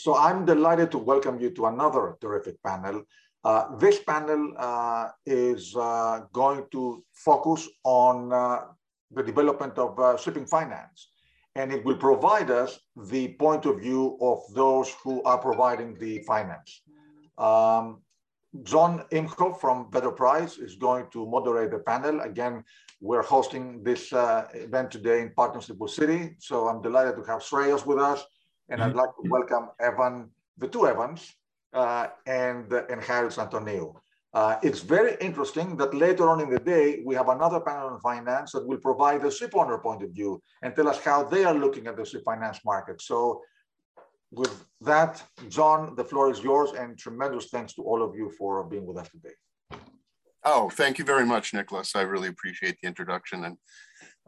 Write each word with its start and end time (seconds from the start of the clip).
So 0.00 0.16
I'm 0.16 0.46
delighted 0.46 0.90
to 0.92 0.98
welcome 0.98 1.38
you 1.38 1.50
to 1.50 1.66
another 1.66 2.16
terrific 2.22 2.56
panel. 2.62 3.02
Uh, 3.44 3.76
this 3.76 3.98
panel 4.02 4.54
uh, 4.56 5.08
is 5.26 5.76
uh, 5.76 6.20
going 6.32 6.64
to 6.72 7.04
focus 7.12 7.68
on 7.84 8.32
uh, 8.32 8.60
the 9.10 9.22
development 9.22 9.76
of 9.76 10.00
uh, 10.00 10.16
shipping 10.16 10.46
finance. 10.46 11.10
And 11.54 11.70
it 11.70 11.84
will 11.84 11.98
provide 11.98 12.50
us 12.50 12.80
the 12.96 13.34
point 13.34 13.66
of 13.66 13.80
view 13.80 14.16
of 14.22 14.38
those 14.54 14.94
who 15.04 15.22
are 15.24 15.36
providing 15.36 15.98
the 15.98 16.20
finance. 16.20 16.80
Um, 17.36 18.00
John 18.62 19.04
Imhoff 19.12 19.60
from 19.60 19.90
Vedder 19.92 20.12
Price 20.12 20.56
is 20.56 20.76
going 20.76 21.08
to 21.12 21.26
moderate 21.26 21.72
the 21.72 21.80
panel. 21.80 22.22
Again, 22.22 22.64
we're 23.02 23.22
hosting 23.22 23.82
this 23.82 24.14
uh, 24.14 24.46
event 24.54 24.90
today 24.90 25.20
in 25.20 25.32
partnership 25.36 25.76
with 25.76 25.90
Citi, 25.90 26.36
So 26.38 26.68
I'm 26.68 26.80
delighted 26.80 27.16
to 27.16 27.24
have 27.30 27.42
Shreyas 27.42 27.84
with 27.84 27.98
us. 27.98 28.24
And 28.70 28.80
I'd 28.82 28.94
like 28.94 29.10
to 29.22 29.28
welcome 29.28 29.68
Evan, 29.80 30.30
the 30.58 30.68
two 30.68 30.86
Evans, 30.86 31.34
uh, 31.74 32.06
and, 32.26 32.72
uh, 32.72 32.84
and 32.88 33.02
Haris 33.02 33.36
Antoniou. 33.36 33.94
Uh, 34.32 34.56
it's 34.62 34.78
very 34.78 35.16
interesting 35.20 35.76
that 35.76 35.92
later 35.92 36.30
on 36.30 36.40
in 36.40 36.48
the 36.48 36.60
day, 36.60 37.02
we 37.04 37.16
have 37.16 37.28
another 37.28 37.58
panel 37.58 37.88
on 37.88 38.00
finance 38.00 38.52
that 38.52 38.64
will 38.64 38.78
provide 38.78 39.22
the 39.22 39.30
ship 39.30 39.50
owner 39.56 39.76
point 39.78 40.04
of 40.04 40.10
view 40.10 40.40
and 40.62 40.74
tell 40.76 40.88
us 40.88 40.98
how 41.00 41.24
they 41.24 41.44
are 41.44 41.54
looking 41.54 41.88
at 41.88 41.96
the 41.96 42.04
ship 42.04 42.22
finance 42.24 42.60
market. 42.64 43.02
So 43.02 43.42
with 44.30 44.64
that, 44.82 45.20
John, 45.48 45.96
the 45.96 46.04
floor 46.04 46.30
is 46.30 46.40
yours 46.40 46.70
and 46.78 46.96
tremendous 46.96 47.46
thanks 47.46 47.72
to 47.74 47.82
all 47.82 48.04
of 48.04 48.14
you 48.14 48.30
for 48.38 48.62
being 48.62 48.86
with 48.86 48.98
us 48.98 49.08
today. 49.10 49.34
Oh, 50.44 50.70
thank 50.70 50.98
you 50.98 51.04
very 51.04 51.26
much, 51.26 51.52
Nicholas. 51.52 51.96
I 51.96 52.02
really 52.02 52.28
appreciate 52.28 52.76
the 52.80 52.86
introduction 52.86 53.44
and 53.44 53.56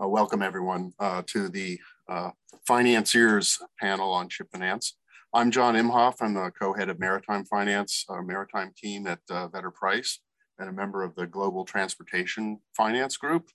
uh, 0.02 0.08
welcome 0.08 0.42
everyone 0.42 0.92
uh, 0.98 1.22
to 1.28 1.48
the 1.48 1.78
uh, 2.12 2.30
financiers 2.66 3.58
panel 3.80 4.12
on 4.12 4.28
ship 4.28 4.48
finance. 4.52 4.96
I'm 5.34 5.50
John 5.50 5.74
Imhoff. 5.74 6.16
I'm 6.20 6.34
the 6.34 6.50
co-head 6.50 6.90
of 6.90 7.00
maritime 7.00 7.44
finance, 7.46 8.04
our 8.08 8.22
maritime 8.22 8.72
team 8.76 9.06
at 9.06 9.20
uh, 9.30 9.48
Vedder 9.48 9.70
Price 9.70 10.20
and 10.58 10.68
a 10.68 10.72
member 10.72 11.02
of 11.02 11.14
the 11.14 11.26
Global 11.26 11.64
Transportation 11.64 12.58
Finance 12.76 13.16
Group 13.16 13.48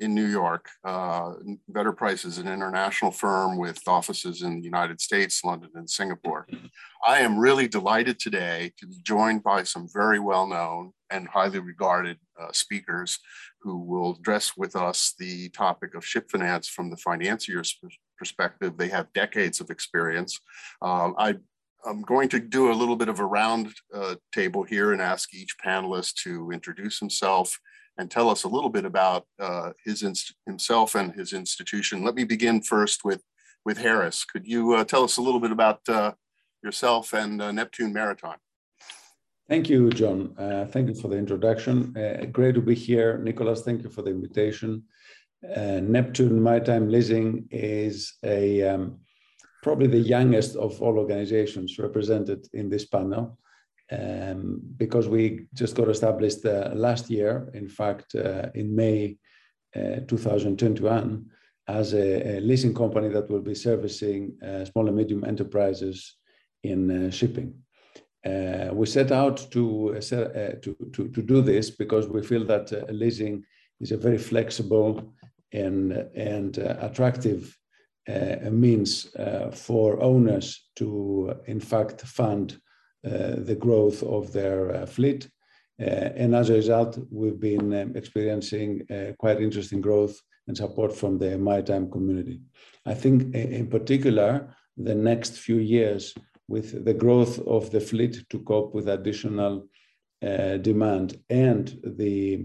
in 0.00 0.12
New 0.12 0.26
York. 0.26 0.68
Uh, 0.84 1.34
Vedder 1.68 1.92
Price 1.92 2.24
is 2.24 2.38
an 2.38 2.48
international 2.48 3.12
firm 3.12 3.56
with 3.56 3.80
offices 3.86 4.42
in 4.42 4.56
the 4.56 4.64
United 4.64 5.00
States, 5.00 5.44
London, 5.44 5.70
and 5.76 5.88
Singapore. 5.88 6.48
I 7.06 7.20
am 7.20 7.38
really 7.38 7.68
delighted 7.68 8.18
today 8.18 8.72
to 8.78 8.88
be 8.88 8.96
joined 9.04 9.44
by 9.44 9.62
some 9.62 9.86
very 9.92 10.18
well-known 10.18 10.92
and 11.10 11.28
highly 11.28 11.60
regarded 11.60 12.18
uh, 12.40 12.52
speakers 12.52 13.18
who 13.60 13.78
will 13.78 14.16
address 14.16 14.56
with 14.56 14.74
us 14.76 15.14
the 15.18 15.48
topic 15.50 15.94
of 15.94 16.06
ship 16.06 16.30
finance 16.30 16.68
from 16.68 16.90
the 16.90 16.96
financier's 16.96 17.78
perspective. 18.18 18.76
They 18.76 18.88
have 18.88 19.12
decades 19.12 19.60
of 19.60 19.70
experience. 19.70 20.40
Um, 20.82 21.14
I 21.18 21.36
I'm 21.84 22.02
going 22.02 22.28
to 22.30 22.40
do 22.40 22.70
a 22.70 22.74
little 22.74 22.96
bit 22.96 23.08
of 23.08 23.20
a 23.20 23.24
round 23.24 23.72
uh, 23.94 24.16
table 24.32 24.62
here 24.62 24.92
and 24.92 25.00
ask 25.00 25.32
each 25.34 25.56
panelist 25.64 26.14
to 26.24 26.50
introduce 26.50 26.98
himself 26.98 27.58
and 27.96 28.10
tell 28.10 28.28
us 28.28 28.44
a 28.44 28.48
little 28.48 28.70
bit 28.70 28.84
about 28.84 29.24
uh, 29.38 29.72
his 29.84 30.04
himself 30.46 30.94
and 30.94 31.14
his 31.14 31.32
institution. 31.32 32.04
Let 32.04 32.14
me 32.14 32.24
begin 32.24 32.62
first 32.62 33.04
with, 33.04 33.22
with 33.64 33.78
Haris. 33.78 34.24
Could 34.24 34.46
you 34.46 34.74
uh, 34.74 34.84
tell 34.84 35.04
us 35.04 35.16
a 35.16 35.22
little 35.22 35.40
bit 35.40 35.52
about 35.52 35.80
uh, 35.88 36.12
yourself 36.62 37.12
and 37.12 37.40
uh, 37.40 37.52
Neptune 37.52 37.92
Maritime? 37.92 38.38
Thank 39.50 39.68
you, 39.68 39.90
John. 39.90 40.32
Uh, 40.38 40.64
thank 40.66 40.88
you 40.88 40.94
for 40.94 41.08
the 41.08 41.18
introduction. 41.18 41.92
great 42.30 42.54
to 42.54 42.62
be 42.62 42.76
here. 42.76 43.18
Nicholas, 43.18 43.62
thank 43.62 43.82
you 43.82 43.90
for 43.90 44.02
the 44.02 44.10
invitation. 44.10 44.84
Neptune 45.42 46.40
Maritime 46.40 46.88
Leasing 46.88 47.48
is 47.50 48.14
a 48.22 48.62
um, 48.62 49.00
probably 49.62 49.88
the 49.88 49.98
youngest 49.98 50.54
of 50.54 50.80
all 50.80 50.96
organizations 50.98 51.78
represented 51.80 52.46
in 52.52 52.68
this 52.68 52.84
panel 52.86 53.38
um, 53.90 54.60
because 54.76 55.08
we 55.08 55.46
just 55.54 55.74
got 55.74 55.88
established 55.88 56.44
uh, 56.46 56.70
last 56.74 57.10
year, 57.10 57.50
in 57.54 57.68
fact, 57.68 58.14
uh, 58.14 58.48
in 58.54 58.74
May 58.74 59.16
uh, 59.74 60.00
2021, 60.06 61.26
as 61.68 61.92
a, 61.92 62.36
a, 62.36 62.40
leasing 62.40 62.74
company 62.74 63.08
that 63.08 63.28
will 63.28 63.40
be 63.40 63.54
servicing 63.54 64.36
uh, 64.42 64.64
small 64.64 64.86
and 64.88 64.96
medium 64.96 65.24
enterprises 65.24 66.16
in 66.62 67.06
uh, 67.08 67.10
shipping. 67.10 67.54
Uh, 68.24 68.68
we 68.72 68.84
set 68.86 69.10
out 69.12 69.38
to, 69.50 69.98
to, 70.00 70.76
to, 70.92 71.08
to, 71.08 71.22
do 71.22 71.40
this 71.40 71.70
because 71.70 72.06
we 72.06 72.22
feel 72.22 72.44
that 72.44 72.70
leasing 72.90 73.42
is 73.80 73.92
a 73.92 73.96
very 73.96 74.18
flexible 74.18 75.14
and, 75.52 75.92
and 76.14 76.58
attractive 76.58 77.56
uh, 78.08 78.50
means 78.50 79.14
uh, 79.16 79.50
for 79.50 80.02
owners 80.02 80.68
to, 80.76 81.34
in 81.46 81.60
fact, 81.60 82.00
fund 82.02 82.60
uh, 83.06 83.36
the 83.36 83.56
growth 83.58 84.02
of 84.02 84.32
their 84.32 84.86
fleet. 84.86 85.28
and 85.78 86.34
as 86.34 86.50
a 86.50 86.54
result, 86.54 86.98
we've 87.10 87.40
been 87.40 87.72
um, 87.72 87.96
experiencing 87.96 88.86
quite 89.18 89.40
interesting 89.40 89.80
growth 89.80 90.20
and 90.46 90.56
support 90.56 90.94
from 90.94 91.18
the 91.18 91.38
maritime 91.38 91.90
community. 91.90 92.40
I 92.84 92.94
think, 92.94 93.34
in 93.34 93.66
particular, 93.68 94.54
the 94.76 94.94
next 94.94 95.38
few 95.38 95.58
years, 95.58 96.14
with 96.50 96.84
the 96.84 96.92
growth 96.92 97.38
of 97.46 97.70
the 97.70 97.80
fleet 97.80 98.28
to 98.28 98.38
cope 98.40 98.74
with 98.74 98.88
additional 98.88 99.54
uh, 100.22 100.56
demand 100.56 101.16
and 101.30 101.78
the 101.84 102.44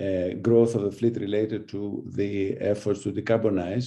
uh, 0.00 0.28
growth 0.40 0.74
of 0.76 0.82
the 0.82 0.96
fleet 0.98 1.16
related 1.16 1.68
to 1.68 2.02
the 2.14 2.56
efforts 2.60 3.02
to 3.02 3.12
decarbonize, 3.12 3.86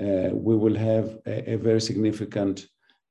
uh, 0.00 0.30
we 0.32 0.56
will 0.56 0.76
have 0.76 1.18
a, 1.26 1.56
very 1.56 1.80
significant 1.80 2.68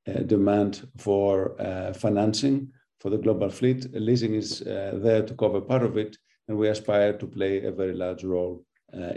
uh, 0.08 0.22
demand 0.36 0.88
for 0.98 1.62
uh, 1.62 1.92
financing 1.94 2.72
for 3.02 3.09
the 3.09 3.18
global 3.18 3.50
fleet. 3.50 3.86
Leasing 3.94 4.34
is 4.36 4.62
uh, 4.62 4.98
there 5.04 5.22
to 5.22 5.34
cover 5.36 5.59
part 5.59 5.84
of 5.84 5.98
it, 5.98 6.18
and 6.48 6.58
we 6.58 6.70
aspire 6.70 7.14
to 7.14 7.28
play 7.28 7.66
a 7.66 7.72
very 7.72 7.94
large 7.94 8.24
role 8.24 8.64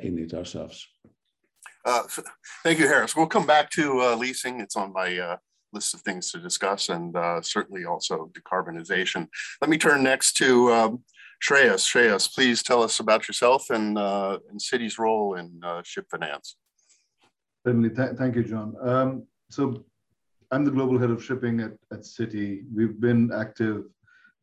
in 0.03 0.19
it 0.19 0.34
ourselves. 0.34 0.87
Thank 2.62 2.78
you, 2.78 2.87
Harris. 2.87 3.16
We'll 3.16 3.26
come 3.26 3.47
back 3.47 3.71
to 3.71 4.15
leasing. 4.16 4.60
It's 4.60 4.76
on 4.76 4.92
my 4.92 5.38
list 5.72 5.94
of 5.94 6.00
things 6.03 6.31
to 6.33 6.38
discuss 6.38 6.88
and 6.88 7.16
certainly 7.44 7.84
also 7.84 8.31
decarbonization. 8.33 9.28
Let 9.60 9.71
me 9.71 9.78
turn 9.78 10.03
next 10.03 10.34
to 10.34 10.72
um, 10.72 11.05
Shreyas. 11.43 11.87
Shreyas, 11.87 12.33
please 12.33 12.62
tell 12.62 12.83
us 12.83 13.00
about 13.00 13.28
yourself 13.28 13.71
and, 13.71 13.99
and 13.99 14.60
Citi's 14.60 14.99
role 14.99 15.34
in 15.34 15.60
ship 15.84 16.06
finance. 16.10 16.56
Certainly. 17.66 17.91
Th 17.91 18.10
thank 18.16 18.34
you, 18.37 18.44
John. 18.44 18.75
Um, 18.83 19.27
so 19.50 19.84
I'm 20.50 20.65
the 20.65 20.71
global 20.71 20.99
head 20.99 21.10
of 21.10 21.25
shipping 21.25 21.60
at, 21.60 21.72
at 21.93 22.00
Citi. 22.00 22.65
We've 22.75 23.00
been 23.00 23.31
active. 23.33 23.84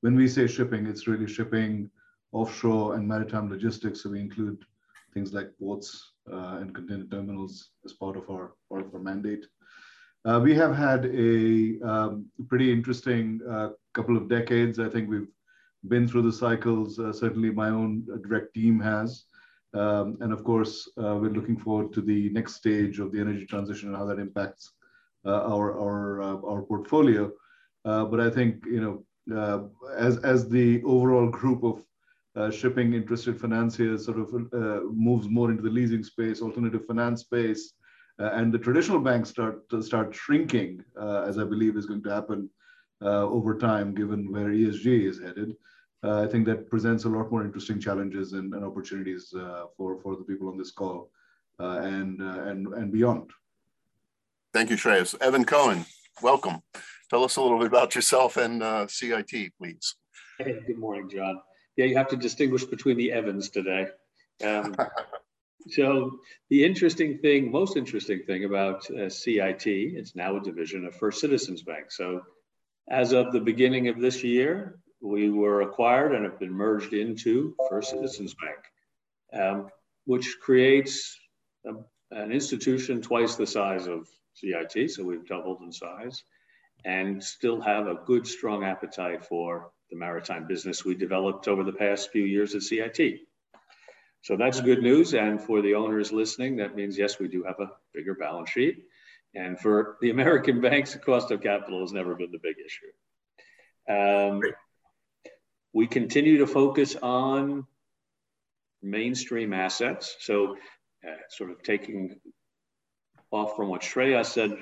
When 0.01 0.15
we 0.15 0.27
say 0.27 0.47
shipping, 0.47 0.87
it's 0.87 1.07
really 1.07 1.27
shipping 1.27 1.89
offshore 2.31 2.95
and 2.95 3.07
maritime 3.07 3.49
logistics. 3.49 4.03
So 4.03 4.09
we 4.09 4.19
include 4.19 4.57
things 5.13 5.33
like 5.33 5.49
ports 5.59 6.13
uh, 6.31 6.57
and 6.61 6.73
container 6.73 7.05
terminals 7.05 7.71
as 7.85 7.93
part 7.93 8.15
of 8.15 8.29
our, 8.29 8.53
part 8.69 8.85
of 8.85 8.93
our 8.93 9.01
mandate. 9.01 9.45
Uh, 10.25 10.39
we 10.43 10.53
have 10.53 10.75
had 10.75 11.05
a 11.05 11.79
um, 11.81 12.25
pretty 12.47 12.71
interesting 12.71 13.39
uh, 13.49 13.69
couple 13.93 14.17
of 14.17 14.27
decades. 14.27 14.79
I 14.79 14.89
think 14.89 15.09
we've 15.09 15.31
been 15.87 16.07
through 16.07 16.23
the 16.23 16.33
cycles. 16.33 16.99
Uh, 16.99 17.13
certainly, 17.13 17.51
my 17.51 17.69
own 17.69 18.05
direct 18.27 18.53
team 18.53 18.79
has. 18.79 19.25
Um, 19.73 20.17
and 20.21 20.33
of 20.33 20.43
course, 20.43 20.89
uh, 20.97 21.15
we're 21.15 21.29
looking 21.29 21.57
forward 21.57 21.93
to 21.93 22.01
the 22.01 22.29
next 22.29 22.55
stage 22.55 22.99
of 22.99 23.11
the 23.11 23.19
energy 23.19 23.45
transition 23.45 23.89
and 23.89 23.97
how 23.97 24.05
that 24.05 24.19
impacts 24.19 24.73
uh, 25.25 25.43
our 25.43 25.79
our 25.79 26.21
uh, 26.21 26.37
our 26.51 26.63
portfolio. 26.63 27.31
Uh, 27.85 28.05
but 28.05 28.19
I 28.19 28.29
think 28.29 28.65
you 28.65 28.81
know, 28.81 29.37
uh, 29.37 29.67
as 29.95 30.17
as 30.17 30.49
the 30.49 30.81
overall 30.83 31.29
group 31.29 31.63
of 31.63 31.85
uh, 32.35 32.51
shipping 32.51 32.93
interested 32.93 33.39
financiers 33.39 34.05
sort 34.05 34.19
of 34.19 34.33
moves 34.91 35.29
more 35.29 35.51
into 35.51 35.63
the 35.63 35.69
leasing 35.69 36.03
space, 36.03 36.41
alternative 36.41 36.85
finance 36.85 37.21
space, 37.21 37.73
and 38.19 38.53
the 38.53 38.59
traditional 38.59 38.99
banks 38.99 39.29
start 39.29 39.63
start 39.81 40.13
shrinking, 40.13 40.83
as 41.01 41.37
I 41.37 41.43
believe 41.43 41.77
is 41.77 41.85
going 41.85 42.03
to 42.03 42.13
happen 42.13 42.49
over 43.01 43.57
time, 43.57 43.95
given 43.95 44.31
where 44.31 44.49
ESG 44.49 45.07
is 45.09 45.19
headed 45.19 45.55
uh, 46.03 46.23
I 46.23 46.27
think 46.27 46.45
that 46.45 46.69
presents 46.69 47.03
a 47.03 47.09
lot 47.09 47.31
more 47.31 47.43
interesting 47.43 47.79
challenges 47.79 48.33
and, 48.33 48.53
and 48.53 48.63
opportunities 48.63 49.33
uh, 49.33 49.65
for, 49.75 49.99
for 50.01 50.15
the 50.15 50.23
people 50.23 50.47
on 50.47 50.57
this 50.57 50.71
call 50.71 51.11
uh, 51.59 51.79
and, 51.83 52.21
uh, 52.21 52.43
and, 52.43 52.67
and 52.67 52.91
beyond. 52.91 53.31
Thank 54.53 54.69
you, 54.69 54.77
Shreyas. 54.77 55.15
Evan 55.21 55.43
Cohen, 55.43 55.85
welcome. 56.21 56.61
Tell 57.09 57.23
us 57.23 57.35
a 57.35 57.41
little 57.41 57.57
bit 57.57 57.67
about 57.67 57.95
yourself 57.95 58.37
and 58.37 58.63
uh, 58.63 58.87
CIT, 58.87 59.51
please. 59.57 59.95
Hey, 60.37 60.59
good 60.65 60.77
morning, 60.77 61.09
John. 61.09 61.41
Yeah, 61.75 61.85
you 61.85 61.97
have 61.97 62.07
to 62.09 62.17
distinguish 62.17 62.63
between 62.63 62.97
the 62.97 63.11
Evans 63.11 63.49
today. 63.49 63.87
Um, 64.43 64.75
so 65.67 66.19
the 66.49 66.63
interesting 66.63 67.17
thing, 67.17 67.51
most 67.51 67.75
interesting 67.75 68.23
thing 68.25 68.45
about 68.45 68.89
uh, 68.91 69.09
CIT, 69.09 69.67
it's 69.67 70.15
now 70.15 70.37
a 70.37 70.41
division 70.41 70.85
of 70.85 70.95
First 70.95 71.19
Citizens 71.19 71.63
Bank. 71.63 71.91
So 71.91 72.21
as 72.89 73.11
of 73.11 73.31
the 73.31 73.41
beginning 73.41 73.87
of 73.87 73.99
this 73.99 74.23
year, 74.23 74.79
we 75.01 75.29
were 75.29 75.61
acquired 75.61 76.13
and 76.13 76.25
have 76.25 76.39
been 76.39 76.51
merged 76.51 76.93
into 76.93 77.55
First 77.69 77.91
Citizens 77.91 78.35
Bank, 78.35 79.41
um, 79.41 79.67
which 80.05 80.37
creates 80.41 81.17
a, 81.65 81.71
an 82.11 82.31
institution 82.31 83.01
twice 83.01 83.35
the 83.35 83.47
size 83.47 83.87
of 83.87 84.07
CIT, 84.33 84.91
so 84.91 85.03
we've 85.03 85.27
doubled 85.27 85.61
in 85.61 85.71
size. 85.71 86.23
and 86.85 87.21
still 87.21 87.59
have 87.59 87.87
a 87.87 87.99
good, 88.05 88.25
strong 88.25 88.63
appetite 88.63 89.25
for 89.25 89.71
the 89.91 89.97
maritime 89.97 90.47
business 90.47 90.85
we 90.85 90.95
developed 90.95 91.47
over 91.49 91.63
the 91.63 91.73
past 91.73 92.09
few 92.11 92.23
years 92.23 92.55
at 92.55 92.61
CIT. 92.61 93.19
So 94.21 94.35
that's 94.35 94.61
good 94.61 94.81
news. 94.81 95.13
And 95.13 95.41
for 95.41 95.61
the 95.61 95.75
owners 95.75 96.11
listening, 96.11 96.57
that 96.57 96.75
means, 96.75 96.97
yes, 96.97 97.19
we 97.19 97.27
do 97.27 97.43
have 97.43 97.59
a 97.59 97.71
bigger 97.93 98.15
balance 98.15 98.49
sheet. 98.49 98.83
And 99.33 99.59
for 99.59 99.97
the 100.01 100.09
American 100.09 100.61
banks, 100.69 100.93
the 100.93 100.99
cost 100.99 101.31
of 101.31 101.41
capital 101.41 101.81
has 101.81 101.93
never 101.93 102.15
been 102.15 102.31
the 102.31 102.39
big 102.39 102.55
issue. 102.63 102.91
Um, 103.89 104.41
we 105.73 105.87
continue 105.87 106.39
to 106.39 106.47
focus 106.47 106.95
on 107.01 107.65
mainstream 108.81 109.53
assets. 109.53 110.15
So, 110.19 110.57
uh, 111.07 111.15
sort 111.29 111.51
of 111.51 111.63
taking 111.63 112.19
off 113.31 113.55
from 113.55 113.69
what 113.69 113.81
Shreya 113.81 114.25
said, 114.25 114.57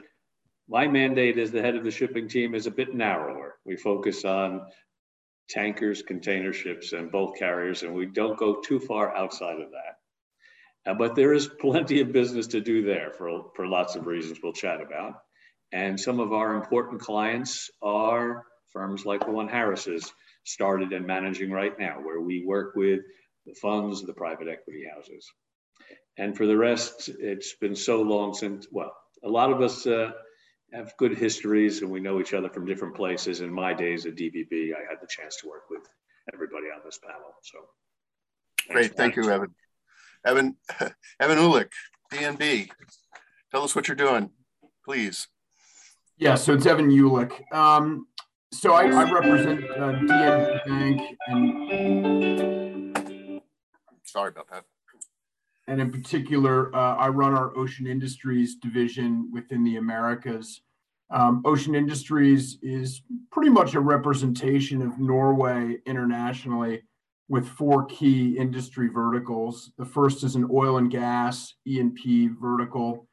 my 0.69 0.88
mandate 0.88 1.38
as 1.38 1.51
the 1.51 1.62
head 1.62 1.75
of 1.75 1.83
the 1.83 1.92
shipping 1.92 2.27
team 2.27 2.53
is 2.53 2.68
a 2.68 2.71
bit 2.71 2.94
narrower. 2.94 3.56
We 3.65 3.77
focus 3.77 4.25
on 4.25 4.68
tankers, 5.50 6.02
container 6.02 6.54
ships, 6.54 6.94
and 6.94 7.12
bulk 7.12 7.38
carriers, 7.38 7.84
and 7.84 7.94
we 7.94 8.06
don't 8.06 8.38
go 8.38 8.62
too 8.62 8.80
far 8.80 9.16
outside 9.16 9.60
of 9.60 9.72
that. 9.72 10.92
Uh, 10.92 10.94
but 10.94 11.16
there 11.16 11.34
is 11.34 11.48
plenty 11.48 12.02
of 12.02 12.14
business 12.14 12.48
to 12.48 12.62
do 12.62 12.84
there 12.84 13.12
for, 13.18 13.52
for 13.56 13.68
lots 13.68 13.96
of 13.96 14.08
reasons 14.08 14.40
we'll 14.42 14.54
chat 14.54 14.82
about. 14.82 15.14
And 15.72 16.00
some 16.00 16.20
of 16.20 16.32
our 16.32 16.56
important 16.56 17.02
clients 17.02 17.70
are 17.82 18.44
firms 18.72 19.06
like 19.06 19.26
the 19.26 19.32
one 19.32 19.50
Harris 19.50 19.88
is 19.88 20.12
started 20.46 20.94
and 20.94 21.06
managing 21.06 21.52
right 21.52 21.78
now, 21.78 21.98
where 22.02 22.22
we 22.22 22.46
work 22.46 22.76
with 22.76 23.02
the 23.46 23.54
funds, 23.56 24.02
the 24.02 24.14
private 24.14 24.48
equity 24.48 24.86
houses. 24.94 25.30
And 26.18 26.36
for 26.36 26.46
the 26.46 26.58
rest, 26.58 27.10
it's 27.20 27.54
been 27.56 27.76
so 27.76 28.02
long 28.02 28.34
since, 28.34 28.68
well, 28.72 28.96
a 29.24 29.30
lot 29.30 29.52
of 29.52 29.62
us 29.62 29.86
uh, 29.86 30.12
have 30.74 30.96
good 30.98 31.18
histories 31.18 31.81
and 31.81 31.90
we 31.90 32.00
know 32.00 32.19
each 32.19 32.34
other 32.34 32.50
from 32.50 32.66
different 32.66 32.96
places. 32.96 33.42
In 33.42 33.54
my 33.54 33.74
days 33.74 34.06
at 34.06 34.16
DVB, 34.16 34.75
I 34.75 34.81
had 34.90 35.00
the 35.02 35.08
chance 35.08 35.38
to 35.38 35.48
work 35.48 35.69
with 35.69 35.88
everybody 36.34 36.68
on 36.68 36.81
this 36.84 37.00
panel. 37.00 37.34
So 37.42 37.60
great. 38.69 38.96
Thank 38.96 39.16
you, 39.16 39.30
Evan. 39.30 39.56
Evan, 40.25 40.58
Evan 41.19 41.38
Uhlig, 41.38 41.69
DNB. 42.12 42.69
Tell 43.52 43.64
us 43.64 43.75
what 43.75 43.88
you're 43.88 43.96
doing, 43.96 44.31
please. 44.84 45.28
Yeah, 46.18 46.36
so 46.36 46.54
it's 46.54 46.66
Evan 46.66 46.90
Uhlig. 46.90 47.31
Um, 47.54 48.08
so 48.52 48.74
I, 48.74 48.86
I 48.86 49.12
represent 49.12 49.63
uh, 49.72 49.94
DNB 49.94 50.66
Bank 50.66 51.02
and 51.28 53.42
sorry 54.04 54.30
about 54.30 54.50
that. 54.50 54.63
And 55.68 55.81
in 55.81 55.92
particular, 55.92 56.74
uh, 56.75 56.96
I 56.96 57.10
run 57.10 57.34
our 57.34 57.56
Ocean 57.58 57.88
Industries 57.88 58.56
division 58.56 59.30
within 59.34 59.64
the 59.64 59.75
Americas. 59.75 60.62
Um, 61.10 61.42
Ocean 61.46 61.75
Industries 61.75 62.58
is 62.62 63.02
pretty 63.31 63.50
much 63.50 63.75
a 63.75 63.80
representation 63.80 64.81
of 64.81 65.00
Norway 65.00 65.78
internationally 65.86 66.84
with 67.30 67.48
four 67.48 67.86
key 67.86 68.38
industry 68.38 68.88
verticals. 68.88 69.72
The 69.78 69.86
first 69.86 70.24
is 70.24 70.36
an 70.36 70.50
oil 70.52 70.78
and 70.78 70.90
gas 70.90 71.54
E&P 71.66 72.30
vertical. 72.42 73.08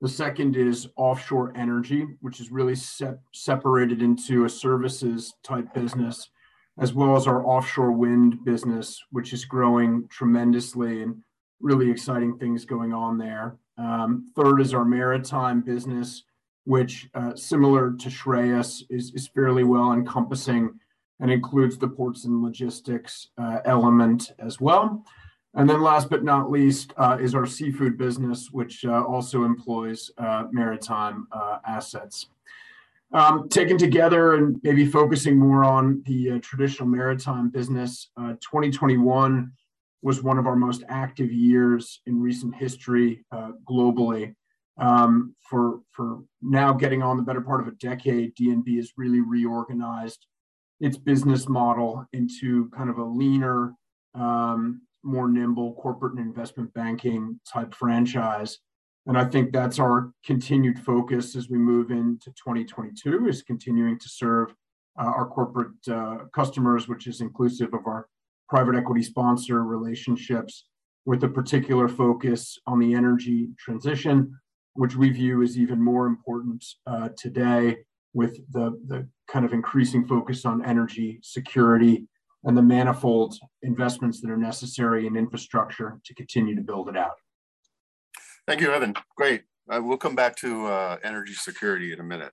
The 0.00 0.08
second 0.08 0.56
is 0.56 0.88
offshore 0.96 1.52
energy, 1.56 2.06
which 2.20 2.40
is 2.40 2.50
really 2.50 2.74
sep- 2.74 3.20
separated 3.34 4.00
into 4.00 4.44
a 4.44 4.48
services 4.48 5.34
type 5.42 5.74
business, 5.74 6.30
as 6.78 6.94
well 6.94 7.16
as 7.16 7.26
our 7.26 7.44
offshore 7.44 7.92
wind 7.92 8.44
business, 8.44 9.02
which 9.10 9.32
is 9.32 9.44
growing 9.44 10.06
tremendously 10.08 11.02
and 11.02 11.22
really 11.60 11.90
exciting 11.90 12.36
things 12.38 12.64
going 12.64 12.92
on 12.92 13.18
there. 13.18 13.56
Um, 13.76 14.26
third 14.36 14.60
is 14.60 14.74
our 14.74 14.84
maritime 14.84 15.60
business, 15.60 16.24
which, 16.64 17.08
uh, 17.14 17.34
similar 17.34 17.92
to 17.92 18.08
Shreyas, 18.08 18.82
is, 18.90 19.12
is 19.14 19.28
fairly 19.28 19.64
well 19.64 19.92
encompassing 19.92 20.78
and 21.20 21.30
includes 21.30 21.78
the 21.78 21.88
ports 21.88 22.24
and 22.24 22.42
logistics 22.42 23.28
uh, 23.38 23.58
element 23.64 24.32
as 24.38 24.60
well. 24.60 25.04
And 25.54 25.68
then 25.68 25.82
last 25.82 26.10
but 26.10 26.22
not 26.22 26.50
least 26.50 26.92
uh, 26.96 27.18
is 27.20 27.34
our 27.34 27.46
seafood 27.46 27.98
business, 27.98 28.50
which 28.52 28.84
uh, 28.84 29.02
also 29.02 29.44
employs 29.44 30.10
uh, 30.18 30.44
maritime 30.52 31.26
uh, 31.32 31.58
assets. 31.66 32.26
Um, 33.12 33.48
taken 33.48 33.78
together 33.78 34.34
and 34.34 34.60
maybe 34.62 34.84
focusing 34.84 35.38
more 35.38 35.64
on 35.64 36.02
the 36.04 36.38
traditional 36.40 36.86
maritime 36.86 37.48
business, 37.48 38.10
2021 38.18 39.50
was 40.02 40.22
one 40.22 40.38
of 40.38 40.46
our 40.46 40.56
most 40.56 40.84
active 40.88 41.32
years 41.32 42.00
in 42.06 42.20
recent 42.20 42.54
history 42.54 43.24
uh, 43.32 43.52
globally. 43.68 44.34
Um, 44.78 45.34
for 45.40 45.80
for 45.90 46.22
now, 46.40 46.72
getting 46.72 47.02
on 47.02 47.16
the 47.16 47.22
better 47.24 47.40
part 47.40 47.60
of 47.60 47.66
a 47.66 47.72
decade, 47.72 48.36
DNB 48.36 48.76
has 48.76 48.92
really 48.96 49.20
reorganized 49.20 50.26
its 50.80 50.96
business 50.96 51.48
model 51.48 52.06
into 52.12 52.70
kind 52.70 52.88
of 52.88 52.98
a 52.98 53.04
leaner, 53.04 53.74
um, 54.14 54.82
more 55.02 55.28
nimble 55.28 55.74
corporate 55.74 56.14
and 56.14 56.24
investment 56.24 56.72
banking 56.74 57.40
type 57.52 57.74
franchise. 57.74 58.58
And 59.06 59.16
I 59.16 59.24
think 59.24 59.52
that's 59.52 59.78
our 59.78 60.12
continued 60.24 60.78
focus 60.78 61.34
as 61.34 61.48
we 61.48 61.58
move 61.58 61.90
into 61.90 62.30
2022 62.32 63.26
is 63.26 63.42
continuing 63.42 63.98
to 63.98 64.08
serve 64.08 64.54
uh, 64.98 65.04
our 65.04 65.26
corporate 65.26 65.72
uh, 65.90 66.18
customers, 66.34 66.88
which 66.88 67.06
is 67.06 67.20
inclusive 67.20 67.72
of 67.72 67.86
our 67.86 68.06
private 68.48 68.74
equity 68.74 69.02
sponsor 69.02 69.62
relationships 69.64 70.66
with 71.04 71.24
a 71.24 71.28
particular 71.28 71.88
focus 71.88 72.58
on 72.66 72.78
the 72.78 72.94
energy 72.94 73.48
transition, 73.58 74.34
which 74.74 74.96
we 74.96 75.10
view 75.10 75.42
as 75.42 75.58
even 75.58 75.82
more 75.82 76.06
important 76.06 76.64
uh, 76.86 77.08
today 77.16 77.78
with 78.14 78.38
the, 78.52 78.78
the 78.86 79.08
kind 79.30 79.44
of 79.44 79.52
increasing 79.52 80.06
focus 80.06 80.44
on 80.44 80.64
energy 80.64 81.18
security 81.22 82.06
and 82.44 82.56
the 82.56 82.62
manifold 82.62 83.36
investments 83.62 84.20
that 84.20 84.30
are 84.30 84.36
necessary 84.36 85.06
in 85.06 85.16
infrastructure 85.16 86.00
to 86.04 86.14
continue 86.14 86.54
to 86.54 86.62
build 86.62 86.88
it 86.88 86.96
out. 86.96 87.16
Thank 88.46 88.60
you, 88.60 88.70
Evan. 88.70 88.94
Great. 89.16 89.42
Uh, 89.70 89.80
we'll 89.82 89.98
come 89.98 90.14
back 90.14 90.36
to 90.36 90.66
uh, 90.66 90.96
energy 91.04 91.34
security 91.34 91.92
in 91.92 92.00
a 92.00 92.04
minute. 92.04 92.32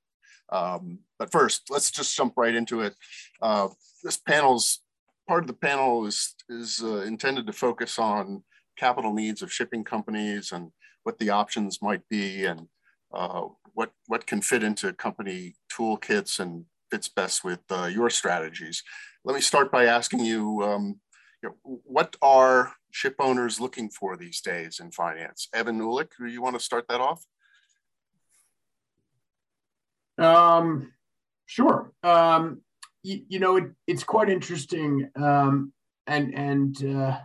Um, 0.51 0.99
but 1.19 1.31
first, 1.31 1.63
let's 1.69 1.91
just 1.91 2.15
jump 2.15 2.33
right 2.37 2.55
into 2.55 2.81
it. 2.81 2.95
Uh, 3.41 3.69
this 4.03 4.17
panel's 4.17 4.79
part 5.27 5.43
of 5.43 5.47
the 5.47 5.53
panel 5.53 6.05
is, 6.05 6.35
is 6.49 6.81
uh, 6.83 7.01
intended 7.01 7.47
to 7.47 7.53
focus 7.53 7.99
on 7.99 8.43
capital 8.77 9.13
needs 9.13 9.41
of 9.41 9.51
shipping 9.51 9.83
companies 9.83 10.51
and 10.51 10.71
what 11.03 11.17
the 11.19 11.29
options 11.29 11.81
might 11.81 12.07
be 12.09 12.45
and 12.45 12.67
uh, 13.13 13.43
what, 13.73 13.91
what 14.07 14.25
can 14.25 14.41
fit 14.41 14.63
into 14.63 14.91
company 14.93 15.55
toolkits 15.71 16.39
and 16.39 16.65
fits 16.91 17.09
best 17.09 17.43
with 17.43 17.59
uh, 17.69 17.85
your 17.85 18.09
strategies. 18.09 18.83
Let 19.23 19.35
me 19.35 19.41
start 19.41 19.71
by 19.71 19.85
asking 19.85 20.21
you, 20.21 20.61
um, 20.63 20.99
you 21.41 21.49
know, 21.49 21.79
what 21.83 22.15
are 22.21 22.73
ship 22.91 23.15
owners 23.19 23.59
looking 23.59 23.89
for 23.89 24.15
these 24.17 24.41
days 24.41 24.79
in 24.79 24.91
finance? 24.91 25.47
Evan 25.53 25.79
Uhlig, 25.79 26.09
do 26.19 26.27
you 26.27 26.41
want 26.41 26.55
to 26.55 26.63
start 26.63 26.85
that 26.89 27.01
off? 27.01 27.23
Um, 30.17 30.93
sure. 31.45 31.91
Um, 32.03 32.61
you, 33.05 33.21
you 33.29 33.39
know, 33.39 33.57
it, 33.57 33.65
it's 33.87 34.03
quite 34.03 34.29
interesting. 34.29 35.09
Um, 35.15 35.71
and 36.07 36.33
and 36.33 36.97
uh, 36.97 37.19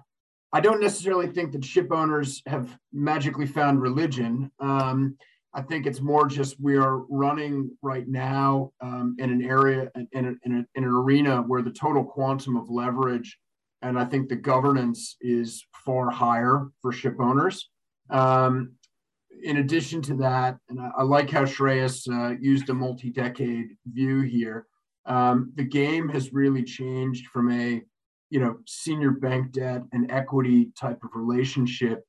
I 0.53 0.61
don't 0.61 0.81
necessarily 0.81 1.27
think 1.27 1.53
that 1.53 1.65
ship 1.65 1.91
owners 1.91 2.43
have 2.47 2.77
magically 2.93 3.47
found 3.47 3.81
religion. 3.81 4.51
Um, 4.61 5.17
I 5.53 5.63
think 5.63 5.87
it's 5.87 6.01
more 6.01 6.27
just 6.27 6.61
we 6.61 6.77
are 6.77 6.99
running 7.09 7.77
right 7.83 8.07
now 8.07 8.73
um, 8.81 9.17
in 9.19 9.31
an 9.31 9.43
area, 9.43 9.91
in, 9.97 10.07
a, 10.13 10.19
in, 10.19 10.53
a, 10.53 10.59
in, 10.77 10.85
an 10.85 10.85
arena 10.85 11.43
where 11.43 11.63
the 11.63 11.73
total 11.73 12.05
quantum 12.05 12.57
of 12.57 12.71
leverage 12.71 13.37
and 13.83 13.99
I 13.99 14.05
think 14.05 14.29
the 14.29 14.37
governance 14.37 15.17
is 15.21 15.65
far 15.73 16.11
higher 16.11 16.69
for 16.83 16.93
ship 16.93 17.17
owners. 17.19 17.71
Um, 18.11 18.73
in 19.43 19.57
addition 19.57 20.03
to 20.03 20.15
that, 20.17 20.59
and 20.69 20.79
I, 20.79 20.91
I 20.99 21.03
like 21.03 21.31
how 21.31 21.45
Shreyas 21.45 22.07
uh, 22.09 22.37
used 22.39 22.69
a 22.69 22.75
multi 22.75 23.11
decade 23.11 23.71
view 23.87 24.21
here 24.21 24.67
um, 25.07 25.53
the 25.57 25.65
game 25.65 26.09
has 26.09 26.33
really 26.33 26.63
changed 26.63 27.27
from 27.29 27.51
a 27.51 27.83
you 28.31 28.41
know 28.41 28.57
senior 28.67 29.11
bank 29.11 29.53
debt 29.53 29.83
and 29.93 30.11
equity 30.11 30.71
type 30.79 31.03
of 31.03 31.11
relationship 31.15 32.05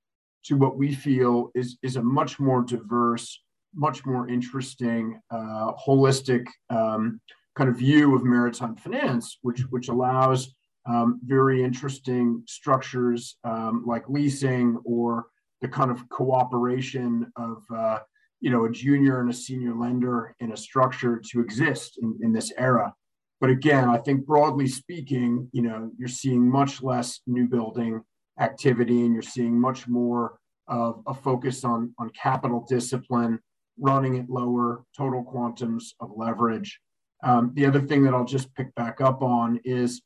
to 0.46 0.56
what 0.56 0.78
we 0.78 0.94
feel 0.94 1.52
is 1.56 1.78
is 1.84 1.96
a 1.96 2.02
much 2.02 2.40
more 2.40 2.62
diverse 2.62 3.42
much 3.74 4.06
more 4.06 4.28
interesting 4.28 5.20
uh, 5.32 5.72
holistic 5.74 6.46
um, 6.70 7.20
kind 7.56 7.70
of 7.70 7.78
view 7.78 8.16
of 8.16 8.24
maritime 8.24 8.76
finance 8.76 9.38
which 9.42 9.62
which 9.70 9.90
allows 9.90 10.54
um, 10.88 11.20
very 11.24 11.64
interesting 11.64 12.44
structures 12.48 13.38
um, 13.44 13.84
like 13.86 14.08
leasing 14.10 14.78
or 14.84 15.28
the 15.62 15.68
kind 15.68 15.92
of 15.92 16.08
cooperation 16.10 17.32
of 17.36 17.64
uh, 17.76 18.00
you 18.42 18.50
know, 18.50 18.66
a 18.66 18.72
junior 18.72 19.22
and 19.22 19.30
a 19.30 19.34
senior 19.34 19.76
lender 19.76 20.36
in 20.40 20.52
a 20.52 20.58
structure 20.58 21.22
to 21.32 21.40
exist 21.40 22.00
in, 22.02 22.18
in 22.22 22.34
this 22.34 22.52
era. 22.58 22.94
But 23.40 23.52
again, 23.52 23.88
I 23.88 23.98
think 23.98 24.26
broadly 24.26 24.68
speaking, 24.68 25.48
you 25.52 25.62
know, 25.62 25.92
you're 25.98 26.08
seeing 26.08 26.50
much 26.50 26.84
less 26.84 27.22
new 27.26 27.48
building 27.48 28.02
activity 28.40 29.02
and 29.02 29.14
you're 29.14 29.22
seeing 29.22 29.60
much 29.60 29.88
more 29.88 30.38
of 30.68 31.02
a 31.08 31.14
focus 31.14 31.64
on, 31.64 31.94
on 31.98 32.10
capital 32.12 32.66
discipline, 32.68 33.40
running 33.80 34.18
at 34.18 34.30
lower 34.30 34.84
total 34.98 35.24
quantums 35.24 35.94
of 36.00 36.12
leverage. 36.16 36.80
Um, 37.24 37.52
the 37.54 37.66
other 37.66 37.82
thing 37.82 38.04
that 38.04 38.14
I'll 38.14 38.26
just 38.26 38.54
pick 38.56 38.74
back 38.76 39.02
up 39.02 39.22
on 39.22 39.60
is, 39.64 40.02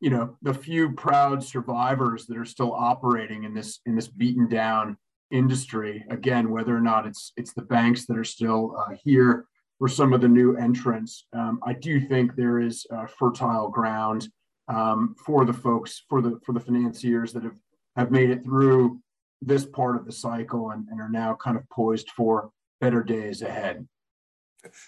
you 0.00 0.10
know, 0.10 0.36
the 0.42 0.54
few 0.54 0.92
proud 0.92 1.42
survivors 1.44 2.26
that 2.26 2.38
are 2.38 2.44
still 2.44 2.72
operating 2.72 3.44
in 3.44 3.54
this 3.54 3.80
in 3.86 3.94
this 3.94 4.08
beaten 4.08 4.48
down 4.48 4.96
industry. 5.34 6.04
Again, 6.10 6.50
whether 6.50 6.74
or 6.74 6.80
not 6.80 7.06
it's 7.06 7.32
it's 7.36 7.52
the 7.52 7.62
banks 7.62 8.06
that 8.06 8.16
are 8.16 8.24
still 8.24 8.76
uh, 8.78 8.94
here 9.02 9.46
or 9.80 9.88
some 9.88 10.12
of 10.12 10.20
the 10.20 10.28
new 10.28 10.56
entrants, 10.56 11.26
um, 11.32 11.58
I 11.64 11.72
do 11.72 12.00
think 12.00 12.36
there 12.36 12.60
is 12.60 12.86
uh, 12.94 13.06
fertile 13.06 13.68
ground 13.68 14.28
um, 14.68 15.14
for 15.26 15.44
the 15.44 15.52
folks 15.52 16.04
for 16.08 16.22
the 16.22 16.38
for 16.46 16.52
the 16.52 16.60
financiers 16.60 17.32
that 17.32 17.42
have 17.42 17.56
have 17.96 18.10
made 18.10 18.30
it 18.30 18.44
through 18.44 19.00
this 19.42 19.66
part 19.66 19.96
of 19.96 20.06
the 20.06 20.12
cycle 20.12 20.70
and, 20.70 20.88
and 20.88 21.00
are 21.00 21.10
now 21.10 21.34
kind 21.34 21.56
of 21.56 21.68
poised 21.68 22.10
for 22.16 22.50
better 22.80 23.02
days 23.02 23.42
ahead. 23.42 23.86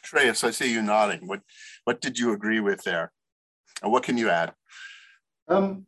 Shreyas, 0.04 0.42
I 0.42 0.50
see 0.50 0.72
you 0.72 0.80
nodding. 0.80 1.26
What 1.26 1.40
what 1.84 2.00
did 2.00 2.18
you 2.18 2.32
agree 2.32 2.60
with 2.60 2.82
there? 2.84 3.12
And 3.82 3.92
what 3.92 4.04
can 4.04 4.16
you 4.16 4.30
add? 4.30 4.54
Um, 5.48 5.86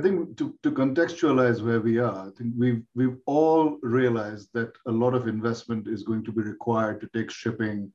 I 0.00 0.02
think 0.02 0.38
to, 0.38 0.54
to 0.62 0.70
contextualize 0.70 1.60
where 1.60 1.82
we 1.82 1.98
are, 1.98 2.28
I 2.28 2.30
think 2.30 2.54
we've 2.56 2.82
we've 2.94 3.18
all 3.26 3.76
realized 3.82 4.48
that 4.54 4.72
a 4.86 4.90
lot 4.90 5.12
of 5.12 5.28
investment 5.28 5.86
is 5.86 6.04
going 6.04 6.24
to 6.24 6.32
be 6.32 6.40
required 6.40 7.02
to 7.02 7.10
take 7.12 7.30
shipping 7.30 7.92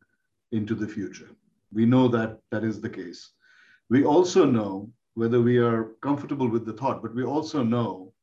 into 0.51 0.75
the 0.75 0.88
future. 0.88 1.31
We 1.74 1.88
know 1.88 2.07
that 2.09 2.38
that 2.51 2.63
is 2.63 2.79
the 2.79 2.91
case. 2.91 3.31
We 3.89 4.05
also 4.05 4.45
know 4.45 4.91
whether 5.15 5.41
we 5.41 5.57
are 5.57 5.95
comfortable 6.03 6.47
with 6.47 6.67
the 6.67 6.74
thought, 6.74 7.01
but 7.01 7.15
we 7.15 7.24
also 7.24 7.63
know 7.63 8.13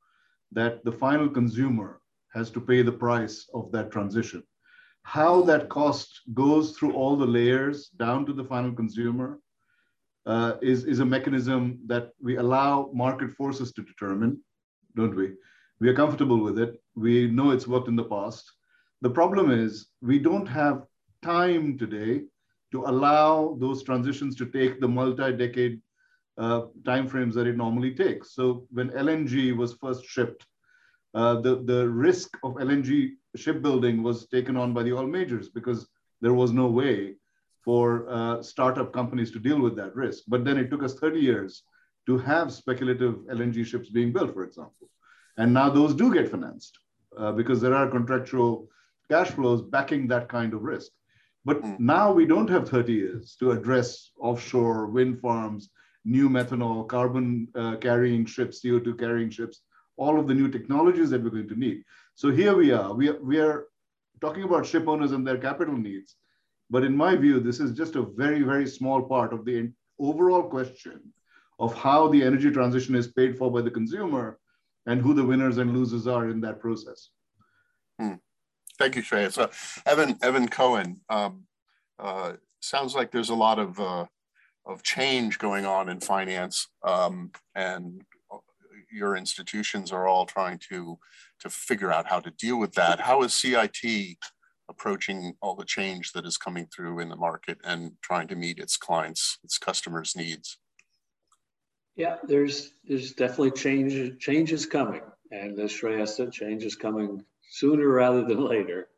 that 0.52 0.84
the 0.84 0.98
final 1.04 1.28
consumer 1.28 2.00
has 2.34 2.50
to 2.50 2.60
pay 2.60 2.82
the 2.82 2.98
price 3.06 3.50
of 3.52 3.72
that 3.72 3.90
transition. 3.90 4.44
How 5.02 5.42
that 5.50 5.68
cost 5.68 6.20
goes 6.34 6.70
through 6.70 6.92
all 6.92 7.16
the 7.16 7.32
layers 7.38 7.88
down 7.88 8.26
to 8.26 8.32
the 8.32 8.44
final 8.44 8.72
consumer 8.72 9.40
uh, 10.26 10.54
is, 10.62 10.84
is 10.84 11.00
a 11.00 11.04
mechanism 11.04 11.78
that 11.86 12.10
we 12.20 12.36
allow 12.36 12.90
market 12.92 13.32
forces 13.32 13.72
to 13.72 13.82
determine, 13.82 14.40
don't 14.96 15.14
we? 15.16 15.32
We 15.80 15.88
are 15.88 15.94
comfortable 15.94 16.40
with 16.40 16.58
it. 16.58 16.80
We 16.94 17.28
know 17.28 17.50
it's 17.50 17.66
worked 17.66 17.88
in 17.88 17.96
the 17.96 18.04
past. 18.04 18.50
The 19.00 19.10
problem 19.10 19.50
is 19.50 19.88
we 20.00 20.18
don't 20.18 20.46
have 20.46 20.84
time 21.22 21.76
today 21.76 22.22
to 22.72 22.84
allow 22.86 23.56
those 23.60 23.82
transitions 23.82 24.36
to 24.36 24.46
take 24.46 24.80
the 24.80 24.88
multi-decade 24.88 25.80
uh, 26.38 26.62
timeframes 26.82 27.34
that 27.34 27.46
it 27.46 27.56
normally 27.56 27.94
takes. 27.94 28.34
So 28.34 28.66
when 28.70 28.90
LNG 28.90 29.56
was 29.56 29.74
first 29.74 30.04
shipped, 30.04 30.46
uh, 31.14 31.40
the, 31.40 31.62
the 31.64 31.88
risk 31.88 32.38
of 32.42 32.54
LNG 32.54 33.10
shipbuilding 33.36 34.02
was 34.02 34.28
taken 34.28 34.56
on 34.56 34.72
by 34.72 34.82
the 34.82 34.92
oil 34.92 35.06
majors 35.06 35.48
because 35.48 35.86
there 36.20 36.32
was 36.32 36.52
no 36.52 36.68
way 36.68 37.16
for 37.64 38.08
uh, 38.08 38.42
startup 38.42 38.92
companies 38.92 39.30
to 39.32 39.38
deal 39.38 39.60
with 39.60 39.76
that 39.76 39.94
risk. 39.94 40.24
But 40.28 40.44
then 40.44 40.58
it 40.58 40.70
took 40.70 40.82
us 40.82 40.94
30 40.94 41.20
years 41.20 41.62
to 42.06 42.18
have 42.18 42.52
speculative 42.52 43.14
LNG 43.30 43.64
ships 43.64 43.88
being 43.88 44.12
built, 44.12 44.34
for 44.34 44.44
example. 44.44 44.88
And 45.36 45.54
now 45.54 45.70
those 45.70 45.94
do 45.94 46.12
get 46.12 46.30
financed 46.30 46.78
uh, 47.16 47.32
because 47.32 47.60
there 47.60 47.74
are 47.74 47.88
contractual 47.88 48.68
cash 49.10 49.30
flows 49.30 49.62
backing 49.62 50.08
that 50.08 50.28
kind 50.28 50.54
of 50.54 50.62
risk. 50.62 50.90
But 51.44 51.58
hmm. 51.60 51.74
now 51.78 52.12
we 52.12 52.26
don't 52.26 52.50
have 52.50 52.68
30 52.68 52.92
years 52.92 53.36
to 53.40 53.52
address 53.52 54.10
offshore 54.18 54.86
wind 54.86 55.20
farms, 55.20 55.70
new 56.04 56.28
methanol, 56.28 56.86
carbon 56.88 57.48
uh, 57.54 57.76
carrying 57.76 58.26
ships, 58.26 58.62
CO2 58.62 58.98
carrying 58.98 59.30
ships, 59.30 59.62
all 59.96 60.18
of 60.18 60.26
the 60.26 60.34
new 60.34 60.48
technologies 60.48 61.10
that 61.10 61.22
we're 61.22 61.30
going 61.30 61.48
to 61.48 61.58
need. 61.58 61.82
So 62.14 62.30
here 62.30 62.56
we 62.56 62.72
are. 62.72 62.92
We 62.92 63.08
are, 63.08 63.22
we 63.22 63.38
are 63.38 63.66
talking 64.20 64.44
about 64.44 64.66
ship 64.66 64.88
owners 64.88 65.12
and 65.12 65.26
their 65.26 65.38
capital 65.38 65.76
needs. 65.76 66.16
But 66.72 66.84
in 66.84 66.96
my 66.96 67.16
view, 67.16 67.38
this 67.38 67.60
is 67.60 67.76
just 67.76 67.96
a 67.96 68.02
very, 68.02 68.40
very 68.40 68.66
small 68.66 69.02
part 69.02 69.34
of 69.34 69.44
the 69.44 69.70
overall 70.00 70.42
question 70.42 71.02
of 71.58 71.74
how 71.74 72.08
the 72.08 72.24
energy 72.24 72.50
transition 72.50 72.94
is 72.94 73.08
paid 73.08 73.36
for 73.36 73.52
by 73.52 73.60
the 73.60 73.70
consumer 73.70 74.38
and 74.86 75.02
who 75.02 75.12
the 75.12 75.22
winners 75.22 75.58
and 75.58 75.76
losers 75.76 76.06
are 76.06 76.30
in 76.30 76.40
that 76.40 76.60
process. 76.60 77.10
Hmm. 78.00 78.14
Thank 78.78 78.96
you, 78.96 79.02
Shreya. 79.02 79.30
So 79.30 79.50
Evan, 79.84 80.16
Evan 80.22 80.48
Cohen, 80.48 81.00
um, 81.10 81.42
uh, 81.98 82.32
sounds 82.60 82.94
like 82.94 83.10
there's 83.10 83.28
a 83.28 83.34
lot 83.34 83.58
of, 83.58 83.78
uh, 83.78 84.06
of 84.64 84.82
change 84.82 85.38
going 85.38 85.66
on 85.66 85.90
in 85.90 86.00
finance 86.00 86.68
um, 86.84 87.32
and 87.54 88.00
your 88.90 89.16
institutions 89.16 89.92
are 89.92 90.06
all 90.06 90.26
trying 90.26 90.58
to 90.70 90.98
to 91.40 91.50
figure 91.50 91.90
out 91.90 92.06
how 92.08 92.20
to 92.20 92.30
deal 92.30 92.58
with 92.58 92.72
that. 92.74 93.00
How 93.00 93.22
is 93.22 93.34
CIT 93.34 94.16
approaching 94.72 95.34
all 95.42 95.54
the 95.54 95.64
change 95.64 96.12
that 96.12 96.26
is 96.26 96.36
coming 96.36 96.66
through 96.66 96.98
in 96.98 97.10
the 97.10 97.16
market 97.16 97.58
and 97.62 97.92
trying 98.00 98.26
to 98.28 98.36
meet 98.36 98.58
its 98.58 98.76
clients, 98.76 99.38
its 99.44 99.58
customers' 99.58 100.16
needs? 100.16 100.58
Yeah, 101.94 102.16
there's 102.26 102.72
there's 102.84 103.12
definitely 103.12 103.50
change 103.50 104.18
changes 104.18 104.64
coming, 104.64 105.02
and 105.30 105.58
as 105.60 105.70
Shreya 105.70 106.08
said, 106.08 106.32
change 106.32 106.64
is 106.64 106.74
coming 106.74 107.24
sooner 107.50 107.86
rather 107.86 108.24
than 108.24 108.42
later. 108.42 108.88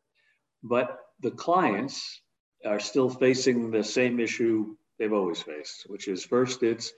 But 0.63 0.97
the 1.19 1.31
clients 1.31 2.21
are 2.65 2.79
still 2.79 3.09
facing 3.09 3.69
the 3.69 3.83
same 3.83 4.19
issue 4.19 4.77
they've 4.97 5.11
always 5.11 5.41
faced, 5.41 5.83
which 5.87 6.07
is 6.07 6.23
first 6.23 6.63
it's 6.63 6.93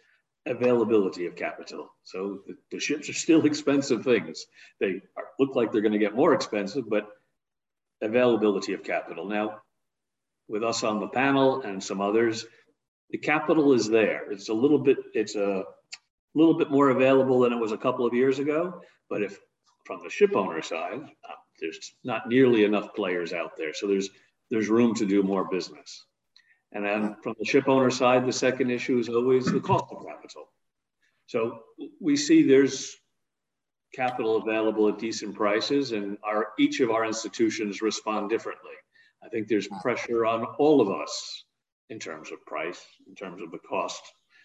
availability 0.45 1.25
of 1.25 1.35
capital. 1.35 1.89
So 2.03 2.39
the, 2.47 2.55
the 2.71 2.79
ships 2.79 3.09
are 3.09 3.13
still 3.13 3.45
expensive 3.51 4.03
things. 4.03 4.45
They 4.79 5.01
are, 5.17 5.25
look 5.39 5.55
like 5.55 5.71
they're 5.71 5.81
going 5.81 5.99
to 5.99 6.05
get 6.07 6.15
more 6.15 6.33
expensive, 6.33 6.89
but 6.89 7.09
availability 8.01 8.73
of 8.73 8.83
capital. 8.83 9.27
Now, 9.27 9.61
with 10.47 10.63
us 10.63 10.83
on 10.83 10.99
the 10.99 11.07
panel 11.07 11.61
and 11.61 11.83
some 11.83 12.01
others, 12.01 12.45
the 13.09 13.17
capital 13.17 13.73
is 13.73 13.87
there. 13.89 14.31
It's 14.31 14.49
a 14.49 14.53
little 14.53 14.79
bit, 14.79 14.97
it's 15.13 15.35
a 15.35 15.63
little 16.35 16.57
bit 16.57 16.71
more 16.71 16.89
available 16.89 17.39
than 17.41 17.53
it 17.53 17.57
was 17.59 17.71
a 17.71 17.77
couple 17.77 18.05
of 18.05 18.13
years 18.13 18.39
ago. 18.39 18.81
But 19.09 19.23
if 19.23 19.39
from 19.85 20.01
the 20.03 20.09
ship 20.09 20.35
owner 20.35 20.61
side, 20.61 21.01
uh, 21.01 21.33
there's 21.59 21.93
not 22.03 22.27
nearly 22.27 22.63
enough 22.63 22.93
players 22.93 23.33
out 23.33 23.57
there. 23.57 23.73
So 23.73 23.87
there's 23.87 24.09
there's 24.49 24.69
room 24.69 24.93
to 24.95 25.05
do 25.05 25.23
more 25.23 25.45
business. 25.49 26.05
And 26.71 26.85
then 26.85 27.15
from 27.23 27.35
the 27.39 27.45
ship 27.45 27.67
owner 27.67 27.89
side, 27.89 28.25
the 28.25 28.33
second 28.33 28.69
issue 28.69 28.97
is 28.97 29.09
always 29.09 29.45
the 29.45 29.59
cost 29.59 29.85
of 29.91 30.05
capital. 30.05 30.49
So 31.27 31.59
we 31.99 32.15
see 32.15 32.43
there's 32.43 32.95
capital 33.93 34.37
available 34.37 34.89
at 34.89 34.99
decent 34.99 35.35
prices 35.35 35.91
and 35.91 36.17
our 36.23 36.49
each 36.59 36.79
of 36.79 36.91
our 36.91 37.05
institutions 37.05 37.81
respond 37.81 38.29
differently. 38.29 38.71
I 39.23 39.29
think 39.29 39.47
there's 39.47 39.67
pressure 39.81 40.25
on 40.25 40.45
all 40.57 40.81
of 40.81 40.89
us 40.89 41.45
in 41.89 41.99
terms 41.99 42.31
of 42.31 42.45
price, 42.45 42.83
in 43.07 43.15
terms 43.15 43.41
of 43.41 43.51
the 43.51 43.59
cost. 43.59 44.01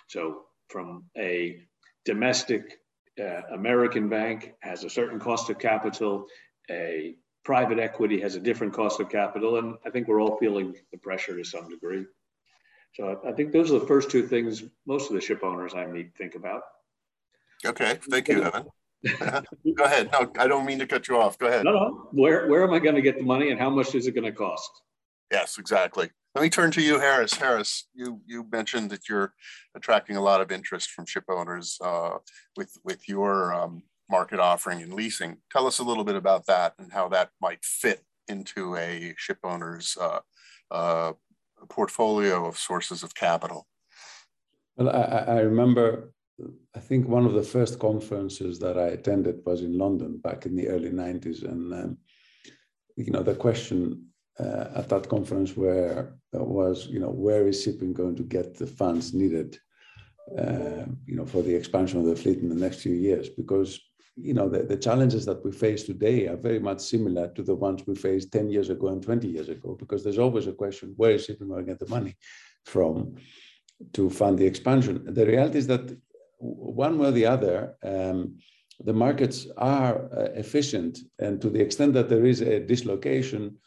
So 0.09 0.43
from 0.69 1.05
a 1.17 1.61
domestic 2.05 2.79
uh, 3.21 3.43
American 3.53 4.09
bank 4.09 4.55
has 4.61 4.85
a 4.85 4.91
certain 4.91 5.19
cost 5.19 5.51
of 5.51 5.59
capital, 5.59 6.27
a 6.71 7.17
private 7.45 7.79
equity 7.79 8.21
has 8.21 8.37
a 8.37 8.41
different 8.41 8.73
cost 8.73 9.01
of 9.01 9.11
capital, 9.11 9.59
and 9.59 9.77
I 9.85 9.91
think 9.91 10.09
we're 10.09 10.23
all 10.23 10.39
feeling 10.39 10.75
the 10.93 10.99
pressure 10.99 11.37
to 11.37 11.45
some 11.45 11.69
degree. 11.69 12.07
So 12.95 13.21
I 13.27 13.33
think 13.33 13.53
those 13.53 13.71
are 13.73 13.79
the 13.79 13.87
first 13.87 14.11
two 14.11 14.27
things 14.27 14.63
most 14.87 15.11
of 15.11 15.15
the 15.15 15.21
ship 15.21 15.43
owners 15.43 15.75
I 15.75 15.87
meet 15.87 16.15
think 16.17 16.35
about. 16.35 16.63
Okay, 17.65 17.99
thank 18.11 18.29
you, 18.29 18.43
Evan. 18.43 18.67
Go 19.77 19.85
ahead. 19.85 20.11
No, 20.13 20.31
I 20.39 20.47
don't 20.47 20.65
mean 20.65 20.79
to 20.79 20.87
cut 20.87 21.09
you 21.09 21.17
off. 21.17 21.39
Go 21.39 21.47
ahead. 21.47 21.65
No, 21.65 21.73
no. 21.73 22.09
Where, 22.13 22.49
where 22.49 22.63
am 22.65 22.73
I 22.73 22.79
going 22.79 22.95
to 22.95 23.03
get 23.03 23.17
the 23.17 23.25
money 23.25 23.51
and 23.51 23.59
how 23.59 23.71
much 23.71 23.95
is 23.95 24.07
it 24.07 24.13
going 24.13 24.25
to 24.25 24.33
cost? 24.33 24.71
Yes, 25.31 25.59
exactly. 25.59 26.11
Let 26.35 26.43
me 26.43 26.51
turn 26.51 26.71
to 26.73 26.83
you, 26.83 26.99
Harris. 26.99 27.35
Harris, 27.35 27.89
you 27.95 28.21
you 28.27 28.47
mentioned 28.51 28.91
that 28.91 29.09
you're 29.09 29.35
attracting 29.75 30.17
a 30.17 30.23
lot 30.23 30.41
of 30.41 30.51
interest 30.51 30.91
from 30.91 31.05
ship 31.05 31.25
owners 31.29 31.79
uh, 31.83 32.19
with 32.57 32.79
with 32.85 33.07
your 33.07 33.55
um, 33.55 33.83
market 34.11 34.41
offering 34.41 34.83
and 34.83 34.95
leasing. 34.95 35.39
Tell 35.51 35.67
us 35.67 35.79
a 35.79 35.83
little 35.83 36.05
bit 36.05 36.17
about 36.17 36.47
that 36.47 36.75
and 36.79 36.93
how 36.93 37.09
that 37.09 37.31
might 37.41 37.65
fit 37.65 38.03
into 38.29 38.77
a 38.77 39.15
ship 39.19 39.39
owner's 39.45 39.97
uh, 40.01 40.21
uh, 40.71 41.13
portfolio 41.69 42.47
of 42.47 42.57
sources 42.57 43.03
of 43.03 43.15
capital. 43.15 43.67
Well, 44.77 44.89
I, 44.89 45.35
I 45.37 45.41
remember 45.41 46.13
I 46.75 46.81
think 46.81 47.09
one 47.09 47.27
of 47.27 47.35
the 47.35 47.43
first 47.43 47.79
conferences 47.79 48.59
that 48.61 48.79
I 48.79 48.89
attended 48.89 49.43
was 49.45 49.63
in 49.63 49.79
London 49.79 50.19
back 50.19 50.47
in 50.47 50.57
the 50.57 50.69
early 50.69 50.91
90s. 50.91 51.43
And, 51.43 51.73
um, 51.73 51.99
you 52.97 53.13
know, 53.13 53.23
the 53.23 53.35
question 53.35 54.07
uh, 54.39 54.69
at 54.75 54.89
that 54.89 55.09
conference 55.09 55.57
where 55.57 56.15
uh, 56.35 56.43
was, 56.43 56.87
you 56.87 57.01
know, 57.01 57.11
where 57.11 57.47
is 57.47 57.63
shipping 57.63 57.93
going 57.93 58.17
to 58.17 58.23
get 58.23 58.57
the 58.57 58.67
funds 58.67 59.13
needed, 59.13 59.59
uh, 60.39 60.87
you 61.07 61.17
know, 61.17 61.27
for 61.27 61.43
the 61.43 61.55
expansion 61.55 62.01
of 62.01 62.07
the 62.07 62.17
fleet 62.17 62.39
in 62.39 62.49
the 62.49 62.55
next 62.55 62.81
few 62.81 62.95
years? 62.95 63.29
Because, 63.29 63.81
you 64.17 64.35
know, 64.35 64.49
the, 64.49 64.63
the 64.63 64.77
challenges 64.77 65.25
that 65.27 65.45
we 65.45 65.53
face 65.53 65.85
today 65.85 66.29
are 66.29 66.37
very 66.37 66.59
much 66.59 66.81
similar 66.81 67.29
to 67.35 67.43
the 67.43 67.55
ones 67.55 67.87
we 67.87 67.95
faced 67.95 68.33
10 68.33 68.49
years 68.49 68.71
ago 68.71 68.89
and 68.89 69.03
20 69.03 69.29
years 69.29 69.49
ago, 69.49 69.77
because 69.79 70.03
there's 70.03 70.19
always 70.19 70.47
a 70.47 70.53
question, 70.53 70.95
where 70.97 71.13
is 71.13 71.25
shipping 71.25 71.49
going 71.49 71.65
to 71.65 71.71
get 71.71 71.79
the 71.79 71.89
money 71.89 72.17
from? 72.65 73.17
to 73.93 74.11
fund 74.11 74.39
the 74.39 74.47
expansion. 74.47 75.03
The 75.05 75.27
reality 75.27 75.59
is 75.59 75.67
that 75.67 75.97
one 76.43 76.99
way 76.99 77.09
or 77.09 77.13
the 77.13 77.27
other, 77.27 77.77
um, 77.85 78.39
the 78.85 78.93
markets 78.93 79.47
are 79.57 80.09
uh, 80.13 80.29
efficient. 80.35 80.99
And 81.19 81.41
to 81.41 81.49
the 81.51 81.61
extent 81.61 81.95
that 81.95 82.09
there 82.09 82.27
is 82.27 82.41
a 82.41 82.61
dislocation, 82.61 83.59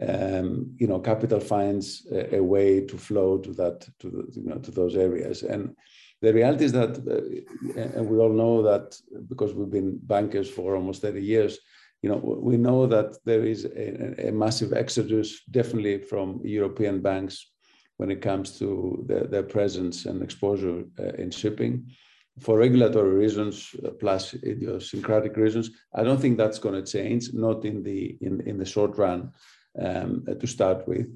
um, 0.00 0.74
you 0.78 0.86
know, 0.86 0.98
capital 0.98 1.40
finds 1.40 2.06
a, 2.10 2.36
a, 2.36 2.42
way 2.42 2.80
to 2.80 2.96
flow 2.96 3.38
to 3.38 3.52
that, 3.54 3.86
to 4.00 4.10
the, 4.10 4.40
you 4.40 4.48
know, 4.48 4.58
to 4.58 4.70
those 4.70 4.96
areas. 4.96 5.42
And 5.42 5.76
the 6.22 6.32
reality 6.32 6.64
is 6.64 6.72
that, 6.72 6.96
uh, 7.06 7.98
and 7.98 8.08
we 8.08 8.18
all 8.18 8.32
know 8.32 8.62
that 8.62 8.96
because 9.28 9.52
we've 9.52 9.70
been 9.70 9.98
bankers 10.02 10.48
for 10.48 10.74
almost 10.74 11.02
30 11.02 11.22
years, 11.22 11.58
you 12.00 12.08
know, 12.08 12.16
we 12.16 12.56
know 12.56 12.86
that 12.86 13.16
there 13.24 13.44
is 13.44 13.64
a, 13.64 14.28
a 14.28 14.32
massive 14.32 14.72
exodus, 14.72 15.42
definitely 15.50 15.98
from 15.98 16.40
European 16.42 17.00
banks 17.00 17.52
when 17.98 18.10
it 18.10 18.22
comes 18.22 18.58
to 18.58 19.04
the, 19.06 19.28
their 19.28 19.44
presence 19.44 20.06
and 20.06 20.22
exposure 20.22 20.84
uh, 20.98 21.12
in 21.22 21.30
shipping. 21.30 21.92
For 22.40 22.58
regulatory 22.58 23.14
reasons 23.14 23.74
uh, 23.84 23.90
plus 23.90 24.34
idiosyncratic 24.34 25.36
reasons, 25.36 25.70
I 25.94 26.02
don't 26.02 26.20
think 26.20 26.38
that's 26.38 26.58
going 26.58 26.82
to 26.82 26.90
change, 26.90 27.32
not 27.34 27.64
in 27.64 27.82
the 27.82 28.16
in, 28.20 28.40
in 28.42 28.56
the 28.58 28.64
short 28.64 28.96
run 28.96 29.32
um, 29.78 30.24
to 30.40 30.46
start 30.46 30.88
with. 30.88 31.06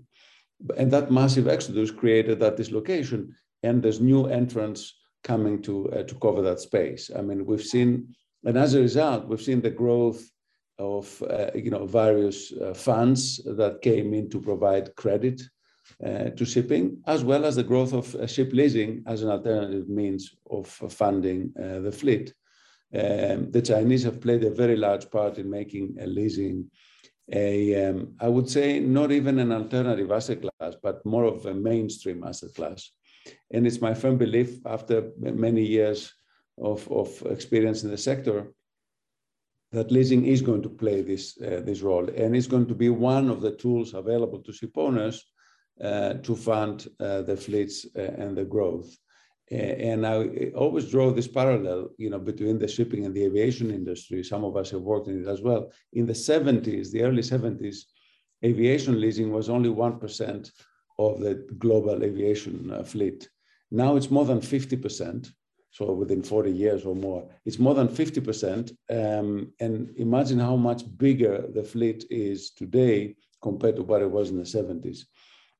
And 0.77 0.91
that 0.91 1.11
massive 1.11 1.49
exodus 1.49 1.91
created 1.91 2.41
that 2.41 2.57
dislocation, 2.57 3.35
and 3.63 3.83
there's 3.83 4.01
new 4.01 4.27
entrants 4.27 4.95
coming 5.25 5.63
to 5.63 5.91
uh, 5.93 6.03
to 6.03 6.15
cover 6.17 6.43
that 6.43 6.61
space. 6.61 7.11
I 7.17 7.23
mean, 7.23 7.47
we've 7.47 7.65
seen, 7.65 8.15
and 8.45 8.57
as 8.57 8.75
a 8.75 8.81
result, 8.81 9.27
we've 9.27 9.41
seen 9.43 9.63
the 9.63 9.71
growth 9.71 10.23
of 10.79 11.23
uh, 11.23 11.51
you 11.55 11.71
know 11.71 11.87
various 11.87 12.53
uh, 12.53 12.75
funds 12.75 13.41
that 13.45 13.81
came 13.83 14.13
in 14.13 14.29
to 14.31 14.41
provide 14.41 14.95
credit 14.97 15.41
uh, 16.05 16.31
to 16.31 16.45
shipping, 16.45 17.03
as 17.07 17.25
well 17.25 17.45
as 17.45 17.57
the 17.57 17.63
growth 17.63 17.93
of 17.93 18.15
uh, 18.15 18.27
ship 18.27 18.51
leasing 18.53 19.03
as 19.07 19.23
an 19.23 19.31
alternative 19.31 19.89
means 19.89 20.35
of 20.51 20.67
funding 20.69 21.53
uh, 21.59 21.81
the 21.81 21.93
fleet. 21.93 22.35
Um, 22.95 23.51
the 23.51 23.63
Chinese 23.63 24.05
have 24.05 24.21
played 24.21 24.45
a 24.45 24.51
very 24.51 24.77
large 24.77 25.11
part 25.11 25.39
in 25.39 25.51
making 25.51 25.97
leasing 26.07 26.71
a, 27.33 27.89
um, 27.89 28.15
I 28.21 28.29
would 28.29 28.49
say, 28.49 28.79
not 28.79 29.11
even 29.11 29.39
an 29.39 29.53
alternative 29.53 30.11
asset 30.13 30.43
class, 30.43 30.75
but 30.83 31.05
more 31.05 31.25
of 31.25 31.47
a 31.47 31.55
mainstream 31.55 32.23
asset 32.25 32.55
class. 32.55 32.91
And 33.51 33.67
it's 33.67 33.81
my 33.81 33.95
firm 33.95 34.17
belief, 34.17 34.65
after 34.65 35.11
many 35.19 35.65
years 35.65 36.13
of, 36.59 36.91
of 36.91 37.21
experience 37.27 37.83
in 37.83 37.91
the 37.91 37.99
sector, 37.99 38.53
that 39.73 39.91
leasing 39.91 40.27
is 40.27 40.43
going 40.43 40.63
to 40.63 40.69
play 40.69 41.03
this, 41.03 41.37
uh, 41.43 41.61
this 41.65 41.81
role. 41.83 42.09
And 42.09 42.37
it's 42.37 42.47
going 42.47 42.67
to 42.67 42.75
be 42.75 42.89
one 42.89 43.29
of 43.29 43.41
the 43.41 43.51
tools 43.51 43.95
available 43.95 44.41
to 44.43 44.53
ship 44.53 44.77
owners 44.77 45.25
to 45.81 46.37
fund 46.37 46.89
uh, 47.01 47.23
the 47.23 47.37
fleets 47.37 47.87
uh, 47.97 48.03
and 48.03 48.37
the 48.37 48.45
growth. 48.45 48.97
And 49.51 50.05
I 50.05 50.51
always 50.57 50.91
draw 50.91 51.13
this 51.13 51.29
parallel, 51.29 51.91
you 51.99 52.11
know, 52.11 52.19
between 52.19 52.59
the 52.59 52.67
shipping 52.67 53.07
and 53.07 53.15
the 53.15 53.25
aviation 53.25 53.71
industry. 53.71 54.25
Some 54.25 54.43
of 54.45 54.57
us 54.57 54.71
have 54.71 54.81
worked 54.81 55.07
in 55.07 55.23
it 55.23 55.29
as 55.29 55.41
well. 55.41 55.71
In 55.93 56.05
the 56.05 56.13
70s, 56.13 56.91
the 56.91 57.03
early 57.03 57.23
70s, 57.23 57.85
aviation 58.45 59.01
leasing 59.01 59.31
was 59.31 59.49
only 59.49 59.69
1% 59.71 60.51
of 60.99 61.21
the 61.21 61.47
global 61.59 62.03
aviation 62.03 62.73
uh, 62.73 62.83
fleet. 62.83 63.29
Now 63.71 63.97
it's 63.97 64.11
more 64.11 64.25
than 64.25 64.41
50%. 64.41 65.31
So 65.71 65.93
within 65.93 66.23
40 66.23 66.51
years 66.51 66.87
or 66.87 66.97
more, 66.97 67.29
it's 67.45 67.59
more 67.59 67.75
than 67.75 67.89
50%. 67.89 68.71
Um, 68.91 69.53
and 69.61 69.91
imagine 69.97 70.39
how 70.39 70.57
much 70.57 70.83
bigger 70.97 71.47
the 71.53 71.63
fleet 71.63 72.07
is 72.11 72.51
today 72.51 73.15
compared 73.43 73.77
to 73.77 73.83
what 73.83 74.03
it 74.03 74.11
was 74.11 74.31
in 74.31 74.39
the 74.39 74.43
70s. 74.43 75.01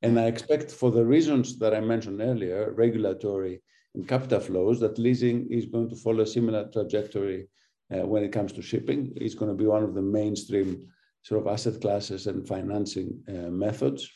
And 0.03 0.21
I 0.21 0.27
expect 0.27 0.71
for 0.71 0.91
the 0.91 1.05
reasons 1.05 1.59
that 1.59 1.75
I 1.75 1.81
mentioned 1.81 2.21
earlier, 2.21 2.73
regulatory 2.73 3.63
and 3.95 4.07
capital 4.07 4.41
flows, 4.41 4.81
that 4.81 4.99
leasing 4.99 5.49
is 5.51 5.67
going 5.67 5.89
to 5.89 5.97
follow 5.97 6.23
a 6.23 6.27
similar 6.27 6.69
trajectory 6.71 7.49
uh, 7.95 8.07
when 8.07 8.23
it 8.23 8.33
comes 8.33 8.53
to 8.53 8.63
shipping. 8.63 9.13
It's 9.17 9.35
going 9.35 9.51
to 9.51 9.57
be 9.57 9.67
one 9.67 9.83
of 9.83 9.95
the 9.95 10.03
mainstream 10.03 10.89
sort 11.23 11.41
of 11.41 11.49
asset 11.53 11.81
classes 11.81 12.27
and 12.27 12.47
financing 12.47 13.23
uh, 13.29 13.51
methods 13.51 14.11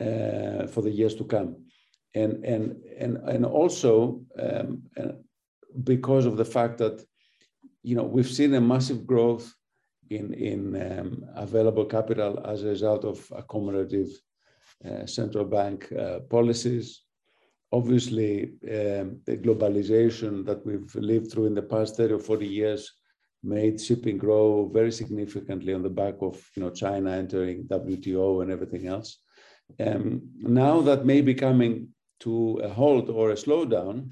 uh, 0.00 0.66
for 0.66 0.82
the 0.82 0.90
years 0.90 1.14
to 1.16 1.24
come. 1.24 1.64
And, 2.14 2.44
and, 2.44 2.76
and, 2.98 3.16
and 3.16 3.46
also 3.46 4.22
um, 4.38 4.82
because 5.84 6.26
of 6.26 6.36
the 6.36 6.44
fact 6.44 6.78
that, 6.78 7.02
you 7.82 7.96
know, 7.96 8.02
we've 8.02 8.28
seen 8.28 8.52
a 8.54 8.60
massive 8.60 9.06
growth 9.06 9.52
in, 10.10 10.34
in 10.34 10.60
um, 10.76 11.24
available 11.36 11.84
capital 11.84 12.44
as 12.44 12.62
a 12.62 12.68
result 12.68 13.04
of 13.04 13.18
accommodative 13.28 14.08
uh, 14.08 14.14
central 15.06 15.44
bank 15.44 15.92
uh, 15.92 16.20
policies, 16.20 17.02
obviously 17.72 18.54
um, 18.64 19.20
the 19.26 19.36
globalization 19.36 20.44
that 20.44 20.64
we've 20.66 20.94
lived 20.94 21.30
through 21.30 21.46
in 21.46 21.54
the 21.54 21.62
past 21.62 21.96
30 21.96 22.14
or 22.14 22.18
40 22.18 22.46
years 22.46 22.92
made 23.42 23.80
shipping 23.80 24.18
grow 24.18 24.68
very 24.72 24.92
significantly 24.92 25.72
on 25.72 25.82
the 25.82 25.88
back 25.88 26.14
of 26.20 26.42
you 26.54 26.62
know 26.62 26.70
China 26.70 27.10
entering 27.10 27.64
WTO 27.64 28.42
and 28.42 28.50
everything 28.50 28.86
else. 28.86 29.18
Um, 29.78 30.22
now 30.36 30.80
that 30.82 31.06
may 31.06 31.20
be 31.20 31.34
coming 31.34 31.88
to 32.20 32.60
a 32.62 32.68
halt 32.68 33.08
or 33.08 33.30
a 33.30 33.34
slowdown, 33.34 34.10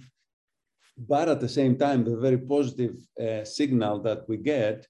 but 0.96 1.28
at 1.28 1.40
the 1.40 1.48
same 1.48 1.76
time, 1.76 2.04
the 2.04 2.16
very 2.16 2.38
positive 2.38 2.96
uh, 3.20 3.44
signal 3.44 4.00
that 4.02 4.26
we 4.28 4.38
get 4.38 4.86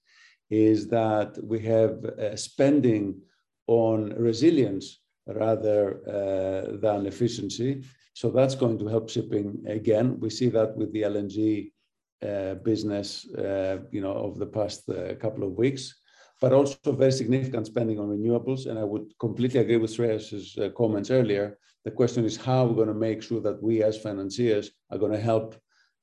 is 0.50 0.88
that 0.88 1.36
we 1.42 1.58
have 1.60 2.04
uh, 2.04 2.36
spending 2.36 3.20
on 3.66 4.10
resilience 4.16 5.00
rather 5.28 6.00
uh, 6.06 6.76
than 6.78 7.06
efficiency. 7.06 7.84
So 8.14 8.30
that's 8.30 8.54
going 8.54 8.78
to 8.78 8.88
help 8.88 9.10
shipping 9.10 9.62
again. 9.66 10.18
We 10.18 10.30
see 10.30 10.48
that 10.50 10.76
with 10.76 10.92
the 10.92 11.02
LNG 11.02 11.72
uh, 12.20 12.54
business, 12.54 13.28
uh, 13.34 13.78
you 13.92 14.00
know, 14.00 14.14
over 14.14 14.38
the 14.38 14.46
past 14.46 14.88
uh, 14.88 15.14
couple 15.14 15.44
of 15.44 15.52
weeks, 15.52 15.94
but 16.40 16.52
also 16.52 16.92
very 16.92 17.12
significant 17.12 17.66
spending 17.66 18.00
on 18.00 18.08
renewables. 18.08 18.66
And 18.66 18.78
I 18.78 18.84
would 18.84 19.12
completely 19.20 19.60
agree 19.60 19.76
with 19.76 19.96
Shreyas's 19.96 20.58
uh, 20.58 20.70
comments 20.76 21.10
earlier. 21.10 21.58
The 21.84 21.92
question 21.92 22.24
is 22.24 22.36
how 22.36 22.64
we're 22.64 22.74
going 22.74 22.88
to 22.88 22.94
make 22.94 23.22
sure 23.22 23.40
that 23.42 23.62
we 23.62 23.84
as 23.84 23.96
financiers 23.96 24.72
are 24.90 24.98
going 24.98 25.12
to 25.12 25.20
help 25.20 25.54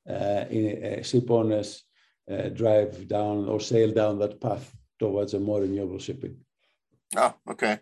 uh, 0.09 0.45
ship 1.01 1.29
owners 1.29 1.83
drive 2.53 3.07
down 3.07 3.49
or 3.49 3.59
sail 3.59 3.91
down 3.91 4.17
that 4.19 4.39
path 4.39 4.73
towards 4.99 5.33
a 5.33 5.39
more 5.39 5.61
renewable 5.61 5.99
shipping. 5.99 6.37
Oh, 7.15 7.33
okay. 7.51 7.79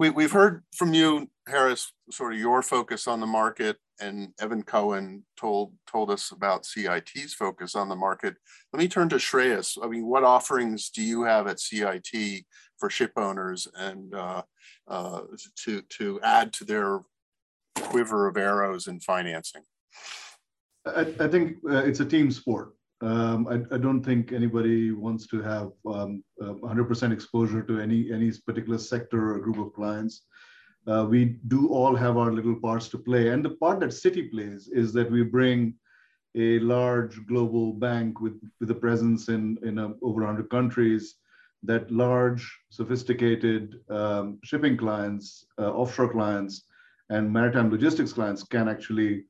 We, 0.00 0.08
we've 0.08 0.32
heard 0.32 0.62
from 0.74 0.94
you, 0.94 1.28
Harris, 1.46 1.92
sort 2.10 2.32
of 2.32 2.38
your 2.38 2.62
focus 2.62 3.06
on 3.06 3.20
the 3.20 3.26
market, 3.26 3.76
and 4.00 4.32
Evan 4.40 4.62
Cohen 4.62 5.26
told 5.38 5.74
told 5.86 6.10
us 6.10 6.32
about 6.32 6.64
CIT's 6.64 7.34
focus 7.34 7.74
on 7.74 7.90
the 7.90 7.96
market. 7.96 8.36
Let 8.72 8.80
me 8.80 8.88
turn 8.88 9.10
to 9.10 9.16
Shreyas. 9.16 9.76
I 9.82 9.88
mean, 9.88 10.06
what 10.06 10.24
offerings 10.24 10.88
do 10.88 11.02
you 11.02 11.24
have 11.24 11.46
at 11.46 11.60
CIT 11.60 12.46
for 12.78 12.88
ship 12.88 13.12
owners 13.16 13.68
and 13.74 14.14
uh, 14.14 14.42
uh, 14.88 15.20
to 15.64 15.82
to 15.82 16.18
add 16.22 16.54
to 16.54 16.64
their 16.64 17.00
quiver 17.76 18.26
of 18.26 18.38
arrows 18.38 18.86
in 18.86 19.00
financing? 19.00 19.64
I, 20.86 21.12
I 21.20 21.28
think 21.28 21.58
uh, 21.68 21.84
it's 21.84 22.00
a 22.00 22.06
team 22.06 22.30
sport. 22.30 22.72
Um, 23.02 23.46
I, 23.48 23.74
I, 23.74 23.78
don't 23.78 24.02
think 24.02 24.30
anybody 24.30 24.92
wants 24.92 25.26
to 25.28 25.40
have 25.40 25.72
um, 25.86 26.22
100% 26.38 27.10
uh, 27.10 27.12
exposure 27.12 27.62
to 27.62 27.80
any 27.80 28.12
any 28.12 28.30
particular 28.46 28.76
sector 28.76 29.34
or 29.34 29.38
group 29.38 29.58
of 29.58 29.72
clients. 29.72 30.22
Uh, 30.86 31.06
we 31.08 31.36
do 31.48 31.68
all 31.68 31.96
have 31.96 32.18
our 32.18 32.30
little 32.30 32.56
parts 32.56 32.88
to 32.88 32.98
play, 32.98 33.28
and 33.28 33.42
the 33.42 33.56
part 33.56 33.80
that 33.80 33.90
Citi 33.90 34.30
plays 34.30 34.68
is 34.68 34.92
that 34.92 35.10
we 35.10 35.22
bring 35.22 35.74
a 36.36 36.58
large 36.58 37.26
global 37.26 37.72
bank 37.72 38.20
with 38.20 38.38
with 38.60 38.70
a 38.70 38.74
presence 38.74 39.30
in 39.30 39.56
in 39.62 39.78
a, 39.78 39.94
over 40.02 40.20
100 40.20 40.50
countries. 40.50 41.16
That 41.62 41.90
large, 41.90 42.42
sophisticated 42.70 43.80
um, 43.90 44.38
shipping 44.44 44.76
clients, 44.78 45.44
uh, 45.58 45.70
offshore 45.70 46.12
clients, 46.12 46.64
and 47.10 47.30
maritime 47.30 47.70
logistics 47.70 48.14
clients 48.14 48.42
can 48.42 48.66
actually, 48.66 49.24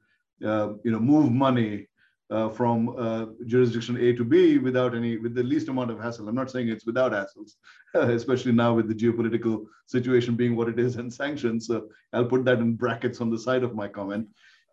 uh, 0.44 0.74
you 0.84 0.92
know, 0.92 1.00
move 1.00 1.32
money 1.32 1.88
uh, 2.30 2.48
from 2.48 2.94
uh, 2.96 3.26
jurisdiction 3.46 3.96
A 3.96 4.12
to 4.12 4.24
B 4.24 4.58
without 4.58 4.94
any, 4.94 5.16
with 5.16 5.34
the 5.34 5.42
least 5.42 5.68
amount 5.68 5.90
of 5.90 6.00
hassle. 6.00 6.28
I'm 6.28 6.34
not 6.34 6.50
saying 6.50 6.68
it's 6.68 6.86
without 6.86 7.12
hassles, 7.12 7.54
especially 7.94 8.52
now 8.52 8.74
with 8.74 8.88
the 8.88 8.94
geopolitical 8.94 9.66
situation 9.86 10.36
being 10.36 10.54
what 10.54 10.68
it 10.68 10.78
is 10.78 10.96
and 10.96 11.12
sanctions. 11.12 11.66
So 11.66 11.88
I'll 12.12 12.26
put 12.26 12.44
that 12.44 12.58
in 12.58 12.74
brackets 12.74 13.20
on 13.20 13.30
the 13.30 13.38
side 13.38 13.62
of 13.62 13.74
my 13.74 13.88
comment. 13.88 14.28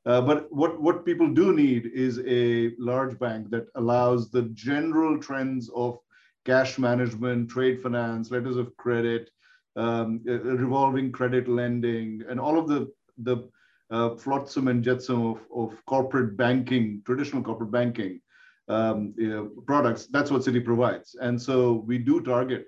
Uh, 0.05 0.21
but 0.21 0.51
what, 0.51 0.79
what 0.81 1.05
people 1.05 1.27
do 1.33 1.51
need 1.51 1.87
is 1.93 2.21
a 2.25 2.71
large 2.77 3.19
bank 3.19 3.49
that 3.49 3.67
allows 3.75 4.29
the 4.29 4.43
general 4.53 5.19
trends 5.19 5.69
of 5.75 5.99
cash 6.45 6.77
management, 6.77 7.49
trade 7.49 7.81
finance, 7.81 8.31
letters 8.31 8.55
of 8.55 8.75
credit, 8.77 9.29
um, 9.75 10.21
revolving 10.23 11.11
credit 11.11 11.47
lending, 11.47 12.23
and 12.29 12.39
all 12.39 12.57
of 12.57 12.69
the, 12.69 12.89
the 13.17 13.49
uh, 13.89 14.15
flotsam 14.15 14.67
and 14.67 14.84
jetsam 14.84 15.26
of, 15.26 15.39
of 15.56 15.86
corporate 15.86 16.36
banking, 16.38 17.02
traditional 17.06 17.41
corporate 17.41 17.71
banking 17.71 18.19
um, 18.67 19.13
you 19.17 19.30
know, 19.30 19.52
products. 19.65 20.08
That's 20.08 20.32
what 20.32 20.41
Citi 20.41 20.63
provides. 20.63 21.15
And 21.21 21.41
so 21.41 21.84
we 21.86 21.97
do 21.97 22.21
target 22.21 22.67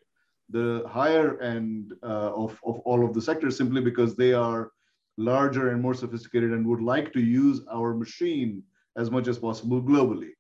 the 0.50 0.84
higher 0.88 1.40
end 1.42 1.94
uh, 2.02 2.32
of, 2.34 2.60
of 2.66 2.80
all 2.80 3.06
of 3.06 3.14
the 3.14 3.22
sectors 3.22 3.58
simply 3.58 3.82
because 3.82 4.16
they 4.16 4.34
are 4.34 4.72
larger 5.18 5.72
and 5.72 5.82
more 5.82 5.94
sophisticated 5.94 6.54
and 6.54 6.66
would 6.66 6.82
like 6.82 7.12
to 7.14 7.20
use 7.20 7.62
our 7.72 7.94
machine 7.94 8.64
as 8.98 9.12
much 9.12 9.28
as 9.28 9.38
possible 9.38 9.82
globally. 9.82 10.32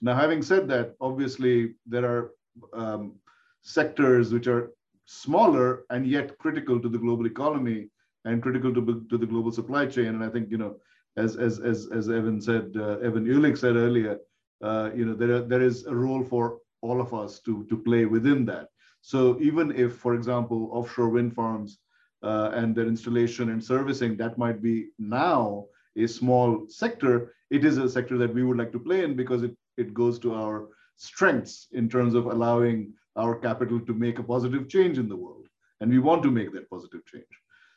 Now, 0.00 0.14
having 0.14 0.42
said 0.42 0.68
that, 0.68 0.94
obviously 1.00 1.74
there 1.86 2.04
are 2.04 2.30
um, 2.72 3.14
sectors 3.62 4.32
which 4.32 4.46
are 4.46 4.70
smaller 5.06 5.84
and 5.90 6.06
yet 6.06 6.36
critical 6.38 6.80
to 6.80 6.88
the 6.88 6.98
global 6.98 7.26
economy 7.26 7.88
and 8.24 8.42
critical 8.42 8.72
to, 8.74 9.06
to 9.10 9.18
the 9.18 9.26
global 9.26 9.52
supply 9.52 9.86
chain. 9.86 10.06
And 10.06 10.24
I 10.24 10.28
think, 10.28 10.50
you 10.50 10.58
know, 10.58 10.76
as, 11.16 11.36
as, 11.36 11.60
as, 11.60 11.88
as 11.92 12.08
Evan 12.08 12.40
said, 12.40 12.72
uh, 12.76 12.98
Evan 12.98 13.26
Uhlig 13.26 13.56
said 13.58 13.76
earlier, 13.76 14.18
uh, 14.62 14.90
you 14.94 15.04
know, 15.04 15.14
there, 15.14 15.42
there 15.42 15.62
is 15.62 15.86
a 15.86 15.94
role 15.94 16.24
for 16.24 16.58
all 16.80 17.00
of 17.00 17.14
us 17.14 17.40
to, 17.40 17.64
to 17.68 17.76
play 17.76 18.04
within 18.04 18.44
that. 18.46 18.68
So 19.00 19.38
even 19.40 19.70
if, 19.72 19.96
for 19.96 20.14
example, 20.14 20.70
offshore 20.72 21.10
wind 21.10 21.34
farms 21.34 21.78
uh, 22.22 22.50
and 22.54 22.74
their 22.74 22.86
installation 22.86 23.50
and 23.50 23.62
servicing, 23.62 24.16
that 24.16 24.38
might 24.38 24.62
be 24.62 24.88
now 24.98 25.66
a 25.96 26.06
small 26.06 26.66
sector, 26.68 27.34
it 27.50 27.64
is 27.64 27.78
a 27.78 27.88
sector 27.88 28.16
that 28.18 28.34
we 28.34 28.42
would 28.42 28.56
like 28.56 28.72
to 28.72 28.80
play 28.80 29.04
in 29.04 29.14
because 29.14 29.42
it, 29.42 29.54
it 29.76 29.94
goes 29.94 30.18
to 30.20 30.34
our 30.34 30.68
strengths 30.96 31.68
in 31.72 31.88
terms 31.88 32.14
of 32.14 32.26
allowing 32.26 32.92
our 33.16 33.36
capital 33.36 33.78
to 33.80 33.92
make 33.92 34.18
a 34.18 34.22
positive 34.22 34.68
change 34.68 34.98
in 34.98 35.08
the 35.08 35.16
world. 35.16 35.46
And 35.80 35.90
we 35.90 35.98
want 35.98 36.22
to 36.22 36.30
make 36.30 36.52
that 36.52 36.70
positive 36.70 37.04
change. 37.06 37.24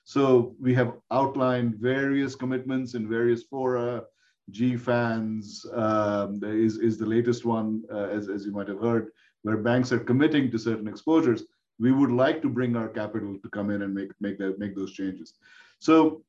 So 0.07 0.55
we 0.57 0.73
have 0.73 0.93
outlined 1.11 1.75
various 1.75 2.33
commitments 2.33 2.93
in 2.93 3.09
various 3.09 3.43
fora. 3.43 4.03
GFANZ 4.51 5.77
um, 5.77 6.39
is, 6.45 6.77
is 6.77 6.97
the 6.97 7.05
latest 7.05 7.43
one, 7.43 7.83
uh, 7.91 8.07
as, 8.07 8.29
as 8.29 8.45
you 8.45 8.53
might 8.53 8.69
have 8.69 8.79
heard, 8.79 9.09
where 9.41 9.57
banks 9.57 9.91
are 9.91 9.99
committing 9.99 10.49
to 10.51 10.57
certain 10.57 10.87
exposures. 10.87 11.43
We 11.77 11.91
would 11.91 12.09
like 12.09 12.41
to 12.43 12.47
bring 12.47 12.77
our 12.77 12.87
capital 12.87 13.37
to 13.37 13.49
come 13.49 13.69
in 13.69 13.81
and 13.81 13.93
make, 13.93 14.11
make, 14.21 14.37
that, 14.37 14.57
make 14.57 14.77
those 14.77 14.93
changes. 14.93 15.33
So 15.79 16.23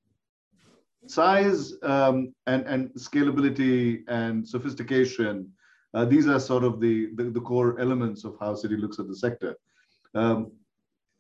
size 1.07 1.75
um, 1.85 2.35
and, 2.49 2.67
and 2.67 2.91
scalability 2.95 4.03
and 4.09 4.45
sophistication, 4.47 5.53
uh, 5.95 6.05
these 6.05 6.27
are 6.27 6.41
sort 6.41 6.65
of 6.65 6.81
the, 6.81 7.11
the, 7.15 7.31
the, 7.31 7.41
core 7.41 7.79
elements 7.79 8.25
of 8.25 8.37
how 8.41 8.55
Citi 8.55 8.77
looks 8.77 8.99
at 8.99 9.07
the 9.07 9.15
sector. 9.15 9.57
Um, 10.17 10.51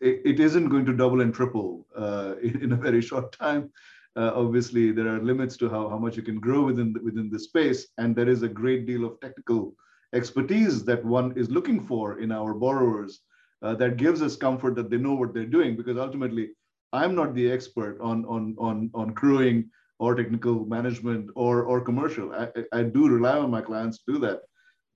it, 0.01 0.23
it 0.25 0.41
isn't 0.41 0.69
going 0.69 0.85
to 0.87 0.93
double 0.93 1.21
and 1.21 1.35
triple 1.35 1.87
uh, 1.97 2.35
in, 2.43 2.73
a 2.73 2.77
very 2.77 3.01
short 3.01 3.33
time. 3.33 3.71
Uh, 4.17 4.33
obviously, 4.35 4.91
there 4.91 5.09
are 5.09 5.23
limits 5.23 5.57
to 5.57 5.69
how, 5.69 5.89
how 5.89 5.99
much 5.99 6.17
you 6.17 6.23
can 6.23 6.41
grow 6.41 6.65
within 6.65 6.93
the, 6.93 7.01
within 7.03 7.31
the 7.31 7.39
space, 7.39 7.89
and 7.99 8.17
there 8.17 8.29
is 8.29 8.43
a 8.43 8.49
great 8.49 8.87
deal 8.87 9.05
of 9.05 9.21
technical 9.21 9.75
expertise 10.15 10.85
that 10.85 11.05
one 11.05 11.37
is 11.37 11.51
looking 11.51 11.87
for 11.87 12.19
in 12.19 12.33
our 12.33 12.55
borrowers 12.55 13.21
uh, 13.63 13.75
that 13.75 13.97
gives 13.97 14.23
us 14.23 14.37
comfort 14.37 14.75
that 14.75 14.91
they 14.91 14.97
know 14.97 15.15
what 15.15 15.35
they're 15.35 15.47
doing. 15.47 15.77
Because 15.77 15.99
ultimately, 15.99 16.51
I'm 16.93 17.15
not 17.15 17.35
the 17.35 17.51
expert 17.51 18.01
on 18.01 18.25
on 18.25 18.57
on 18.59 18.91
on 18.95 19.15
crewing 19.15 19.71
or 19.99 20.15
technical 20.15 20.65
management 20.65 21.31
or 21.35 21.63
or 21.63 21.81
commercial. 21.81 22.33
I, 22.33 22.49
I 22.73 22.83
do 22.85 23.09
rely 23.09 23.39
on 23.39 23.51
my 23.51 23.61
clients 23.61 23.99
to 23.99 24.15
do 24.15 24.19
that, 24.21 24.41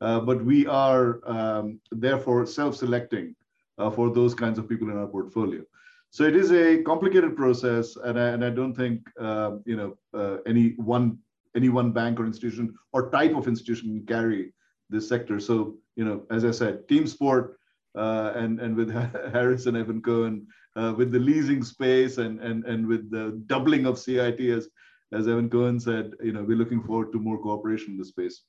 uh, 0.01 0.21
but 0.21 0.45
we 0.45 0.67
are 0.67 1.21
um, 1.29 1.81
therefore 1.91 2.47
self-selecting 2.47 3.37
uh, 3.79 3.91
for 3.91 4.11
those 4.11 4.35
kinds 4.35 4.59
of 4.59 4.69
people 4.69 4.91
in 4.91 4.97
our 4.97 5.07
portfolio. 5.07 5.63
So 6.11 6.25
it 6.25 6.37
is 6.37 6.53
a 6.53 6.83
complicated 6.83 7.37
process, 7.37 7.97
and 7.97 8.21
I, 8.21 8.29
and 8.29 8.45
I 8.45 8.51
don't 8.51 8.75
think 8.75 9.09
uh, 9.19 9.53
you 9.65 9.77
know 9.77 9.97
uh, 10.13 10.39
any 10.47 10.75
one 10.77 11.19
any 11.57 11.69
one 11.69 11.93
bank 11.93 12.21
or 12.21 12.27
institution 12.27 12.75
or 12.93 13.11
type 13.11 13.35
of 13.35 13.49
institution 13.49 13.89
can 13.89 14.07
carry 14.07 14.53
this 14.91 15.09
sector. 15.09 15.41
So 15.41 15.77
you 15.97 16.05
know, 16.05 16.27
as 16.31 16.45
I 16.45 16.51
said, 16.51 16.87
team 16.89 17.07
sport, 17.07 17.59
uh, 17.97 18.33
and 18.35 18.61
and 18.61 18.77
with 18.77 18.91
Harris 19.33 19.67
and 19.67 19.77
Evan 19.77 20.03
Cohen, 20.03 20.47
uh, 20.77 20.93
with 20.97 21.13
the 21.13 21.19
leasing 21.19 21.63
space 21.63 22.19
and 22.19 22.41
and 22.41 22.65
and 22.65 22.87
with 22.87 23.11
the 23.11 23.43
doubling 23.47 23.87
of 23.87 23.99
CIT 23.99 24.41
as 24.41 24.69
as 25.13 25.29
Evan 25.29 25.51
Cohen 25.51 25.79
said, 25.79 26.13
you 26.23 26.33
know, 26.33 26.43
we're 26.43 26.57
looking 26.57 26.83
forward 26.83 27.13
to 27.13 27.19
more 27.19 27.41
cooperation 27.41 27.93
in 27.93 27.99
the 27.99 28.05
space. 28.05 28.43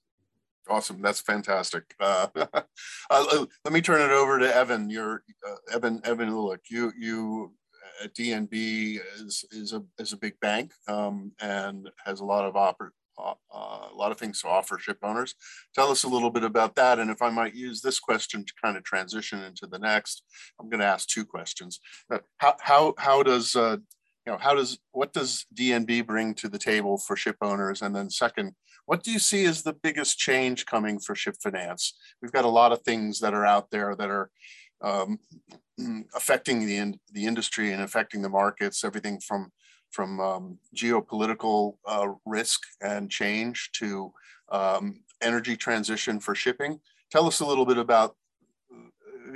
Awesome, 0.69 1.01
that's 1.01 1.21
fantastic. 1.21 1.95
Uh, 3.09 3.25
uh, 3.31 3.45
let 3.63 3.73
me 3.73 3.81
turn 3.81 4.01
it 4.01 4.13
over 4.13 4.39
to 4.39 4.55
Evan. 4.55 4.89
You're 4.89 5.23
uh, 5.47 5.55
Evan 5.71 6.01
Evan 6.03 6.29
Uhlig. 6.29 6.59
You 6.69 6.91
you 6.97 7.53
at 8.03 8.13
DNB 8.15 8.99
is 9.17 9.45
is 9.51 9.73
a 9.73 9.83
is 9.99 10.13
a 10.13 10.17
big 10.17 10.39
bank 10.39 10.71
um, 10.87 11.31
and 11.41 11.89
has 12.05 12.21
a 12.21 12.25
lot 12.25 12.45
of 12.45 12.55
oper- 12.55 12.91
uh, 13.17 13.33
uh, 13.53 13.87
a 13.91 13.95
lot 13.95 14.11
of 14.11 14.17
things 14.17 14.41
to 14.41 14.47
offer 14.47 14.79
ship 14.79 14.97
owners. 15.03 15.35
Tell 15.75 15.91
us 15.91 16.03
a 16.03 16.09
little 16.09 16.31
bit 16.31 16.43
about 16.43 16.75
that. 16.75 16.99
And 16.99 17.11
if 17.11 17.21
I 17.21 17.29
might 17.29 17.53
use 17.53 17.81
this 17.81 17.99
question 17.99 18.43
to 18.45 18.53
kind 18.61 18.77
of 18.77 18.83
transition 18.83 19.43
into 19.43 19.67
the 19.67 19.79
next, 19.79 20.23
I'm 20.59 20.69
going 20.69 20.79
to 20.79 20.85
ask 20.85 21.07
two 21.07 21.25
questions. 21.25 21.79
Uh, 22.11 22.19
how, 22.37 22.55
how, 22.59 22.93
how 22.97 23.23
does, 23.23 23.55
uh, 23.55 23.77
you 24.25 24.31
know, 24.31 24.37
how 24.37 24.53
does, 24.53 24.79
what 24.91 25.13
does 25.13 25.45
DNB 25.55 26.05
bring 26.05 26.33
to 26.35 26.47
the 26.47 26.57
table 26.57 26.97
for 26.97 27.15
ship 27.15 27.37
owners? 27.41 27.81
And 27.81 27.95
then 27.95 28.09
second, 28.09 28.53
what 28.85 29.03
do 29.03 29.11
you 29.11 29.19
see 29.19 29.45
as 29.45 29.63
the 29.63 29.73
biggest 29.73 30.17
change 30.17 30.65
coming 30.65 30.99
for 30.99 31.15
ship 31.15 31.35
finance? 31.41 31.93
We've 32.21 32.31
got 32.31 32.45
a 32.45 32.49
lot 32.49 32.71
of 32.71 32.81
things 32.81 33.19
that 33.19 33.33
are 33.33 33.45
out 33.45 33.69
there 33.71 33.95
that 33.95 34.09
are 34.09 34.29
um, 34.81 35.19
affecting 36.15 36.65
the, 36.65 36.77
in, 36.77 36.99
the 37.11 37.25
industry 37.25 37.71
and 37.71 37.81
affecting 37.81 38.21
the 38.21 38.29
markets, 38.29 38.83
everything 38.83 39.19
from 39.19 39.51
from 39.93 40.19
um, 40.19 40.57
geopolitical 40.75 41.75
uh, 41.87 42.07
risk 42.25 42.61
and 42.81 43.11
change 43.11 43.69
to 43.73 44.11
um, 44.51 45.01
energy 45.21 45.55
transition 45.55 46.19
for 46.19 46.35
shipping. 46.35 46.79
Tell 47.11 47.27
us 47.27 47.39
a 47.39 47.45
little 47.45 47.65
bit 47.65 47.77
about, 47.77 48.15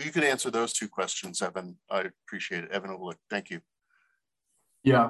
you 0.04 0.12
could 0.12 0.24
answer 0.24 0.50
those 0.50 0.74
two 0.74 0.88
questions, 0.88 1.42
Evan. 1.42 1.78
I 1.92 2.06
appreciate 2.26 2.64
it. 2.64 2.72
Evan 2.72 2.90
Uhlig, 2.90 3.18
thank 3.30 3.52
you. 3.52 3.62
Yeah. 4.84 5.10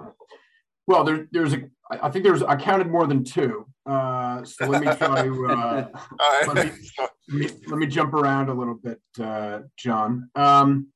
Well, 0.87 1.03
there, 1.03 1.27
there's 1.31 1.53
a, 1.53 1.69
I 1.89 2.09
think 2.09 2.23
there's, 2.23 2.43
I 2.43 2.55
counted 2.55 2.87
more 2.87 3.07
than 3.07 3.23
two. 3.23 3.65
Uh, 3.85 4.43
so 4.43 4.65
let 4.65 4.81
me 4.81 4.93
try 4.95 5.23
to, 5.23 5.47
uh, 5.47 5.87
right. 6.19 6.47
let, 6.47 6.65
me, 6.65 6.71
let, 6.99 7.11
me, 7.29 7.49
let, 7.67 7.77
me, 7.77 7.87
jump 7.87 8.13
around 8.13 8.49
a 8.49 8.53
little 8.53 8.75
bit, 8.75 8.99
uh, 9.21 9.59
John. 9.77 10.29
Um, 10.35 10.87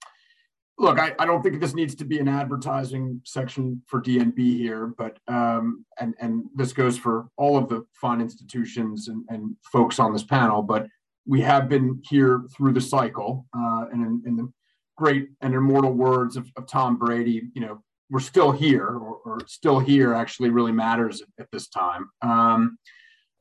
look, 0.78 1.00
I, 1.00 1.16
I, 1.18 1.26
don't 1.26 1.42
think 1.42 1.62
this 1.62 1.74
needs 1.74 1.96
to 1.96 2.06
be 2.06 2.20
an 2.20 2.28
advertising 2.28 3.22
section 3.24 3.82
for 3.88 4.02
DNB 4.02 4.40
here, 4.58 4.88
but 4.98 5.18
um, 5.28 5.86
and 6.00 6.16
and 6.20 6.46
this 6.56 6.74
goes 6.74 6.98
for 6.98 7.28
all 7.38 7.58
of 7.58 7.70
the 7.70 7.86
fund 7.94 8.22
institutions 8.22 9.08
and, 9.08 9.24
and 9.30 9.56
folks 9.72 10.00
on 10.00 10.12
this 10.12 10.24
panel. 10.24 10.62
But 10.62 10.88
we 11.26 11.42
have 11.42 11.70
been 11.70 12.02
here 12.10 12.42
through 12.56 12.74
the 12.74 12.82
cycle, 12.82 13.46
uh, 13.56 13.86
and 13.92 14.06
in, 14.06 14.24
in, 14.26 14.36
the 14.36 14.52
great 14.98 15.30
and 15.42 15.54
immortal 15.54 15.94
words 15.94 16.36
of, 16.36 16.50
of, 16.58 16.68
Tom 16.68 16.98
Brady, 16.98 17.44
you 17.54 17.62
know, 17.62 17.82
we're 18.12 18.20
still 18.20 18.52
here, 18.52 18.86
or, 18.86 19.20
or 19.26 19.40
still 19.48 19.80
here 19.80 20.14
actually 20.14 20.50
really 20.50 20.74
matters 20.74 21.24
at, 21.40 21.48
this 21.52 21.70
time. 21.70 22.10
Um, 22.22 22.78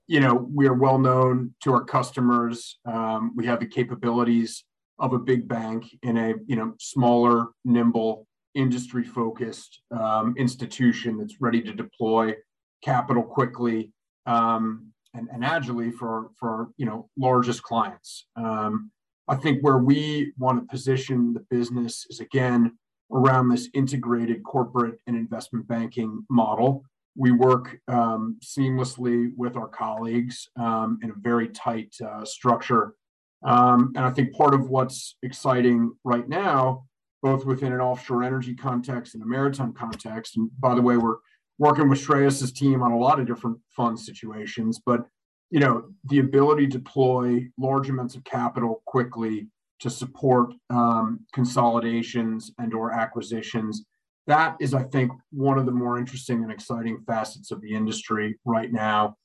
you 0.07 0.21
know, 0.21 0.35
we 0.35 0.67
are 0.69 0.75
well 0.75 0.99
known 0.99 1.55
to 1.63 1.73
our 1.75 1.85
customers. 1.85 2.79
Um, 2.87 3.33
we 3.37 3.47
have 3.47 3.61
the 3.61 3.67
capabilities 3.67 4.65
of 4.99 5.13
a 5.13 5.19
big 5.19 5.49
bank 5.49 5.87
in 6.03 6.17
a 6.17 6.35
you 6.47 6.57
know 6.57 6.75
smaller, 6.79 7.49
nimble, 7.65 8.27
industry 8.55 9.05
focused 9.05 9.81
um, 9.91 10.35
institution 10.39 11.19
that's 11.19 11.41
ready 11.41 11.61
to 11.63 11.73
deploy 11.73 12.35
capital 12.83 13.23
quickly 13.23 13.93
um, 14.27 14.93
and, 15.15 15.29
and 15.33 15.45
agilely 15.45 15.91
for 15.91 16.31
for 16.39 16.69
you 16.77 16.87
know 16.87 17.09
largest 17.19 17.63
clients. 17.63 18.27
Um, 18.37 18.91
I 19.27 19.37
think 19.37 19.63
where 19.63 19.79
we 19.79 20.33
want 20.39 20.61
to 20.61 20.67
position 20.71 21.35
the 21.35 21.45
business 21.51 22.07
is 22.09 22.21
again 22.21 22.79
around 23.13 23.49
this 23.49 23.69
integrated 23.75 24.43
corporate 24.43 24.99
and 25.07 25.17
investment 25.17 25.67
banking 25.67 26.25
model. 26.31 26.85
We 27.17 27.33
work 27.33 27.79
um, 27.89 28.39
seamlessly 28.45 29.33
with 29.37 29.57
our 29.57 29.69
colleagues 29.69 30.49
um, 30.57 30.99
in 31.03 31.11
a 31.11 31.15
very 31.17 31.49
tight 31.49 31.95
uh, 32.05 32.25
structure 32.25 32.95
um, 33.43 33.93
and 33.97 34.05
I 34.05 34.11
think 34.11 34.35
part 34.35 34.55
of 34.55 34.69
what's 34.69 35.17
exciting 35.23 35.93
right 36.05 36.29
now, 36.29 36.85
both 37.23 37.45
within 37.45 37.73
an 37.73 37.81
offshore 37.81 38.23
energy 38.23 38.55
context 38.55 39.15
and 39.15 39.23
a 39.23 39.27
maritime 39.27 39.73
context, 39.73 40.37
and 40.37 40.51
by 40.59 40.75
the 40.75 40.83
way, 40.83 40.97
we're 40.97 41.17
working 41.59 41.89
with 41.89 42.01
Shreyas's 42.01 42.53
team 42.53 42.83
on 42.83 42.93
a 42.93 42.99
lot 42.99 43.21
of 43.21 43.27
different 43.27 43.59
fund 43.71 43.99
situations, 43.99 44.81
but 44.85 45.07
you 45.51 45.59
know, 45.59 45.85
the 46.05 46.21
ability 46.21 46.69
to 46.69 46.79
deploy 46.79 47.45
large 47.59 47.91
amounts 47.91 48.15
of 48.15 48.23
capital 48.23 48.83
quickly 48.87 49.49
to 49.81 49.91
support 49.91 50.53
um, 50.69 51.21
consolidations 51.33 52.53
and 52.59 52.75
or 52.75 52.93
acquisitions 52.93 53.85
that 54.27 54.57
is 54.61 54.75
i 54.75 54.83
think 54.83 55.11
one 55.31 55.59
of 55.59 55.67
the 55.67 55.73
more 55.73 55.99
interesting 55.99 56.43
and 56.43 56.53
exciting 56.53 57.03
facets 57.07 57.51
of 57.51 57.61
the 57.61 57.75
industry 57.75 58.39
right 58.45 58.73
now 58.73 59.17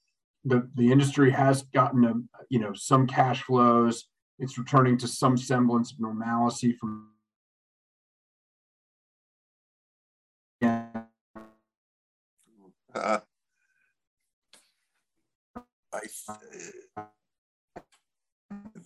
the, 0.46 0.70
the 0.76 0.92
industry 0.92 1.32
has 1.32 1.64
gotten 1.64 2.06
a, 2.06 2.14
you 2.50 2.60
know 2.60 2.74
some 2.74 3.08
cash 3.08 3.42
flows. 3.42 4.06
It's 4.38 4.58
returning 4.58 4.98
to 5.00 5.08
some 5.08 5.38
semblance 5.38 5.94
of 5.94 6.00
normalcy 6.00 6.74
from 6.74 7.10
uh, 10.62 10.90
I, 15.94 16.00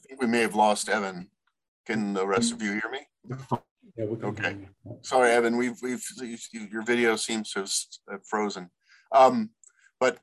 think 0.08 0.21
we 0.21 0.27
may 0.27 0.41
have 0.41 0.55
lost 0.55 0.89
Evan. 0.89 1.29
Can 1.89 2.13
the 2.13 2.28
rest 2.28 2.54
of 2.54 2.62
you 2.62 2.73
hear 2.73 2.91
me? 2.91 2.99
Yeah, 3.97 4.06
okay. 4.23 4.58
Sorry, 5.02 5.32
Evan. 5.32 5.58
We've 5.58 5.78
we've 5.82 6.06
your 6.52 6.84
video 6.84 7.15
seems 7.15 7.52
to 7.54 7.62
have 8.12 8.23
frozen. 8.28 8.69
Um, 9.12 9.49
but 9.99 10.19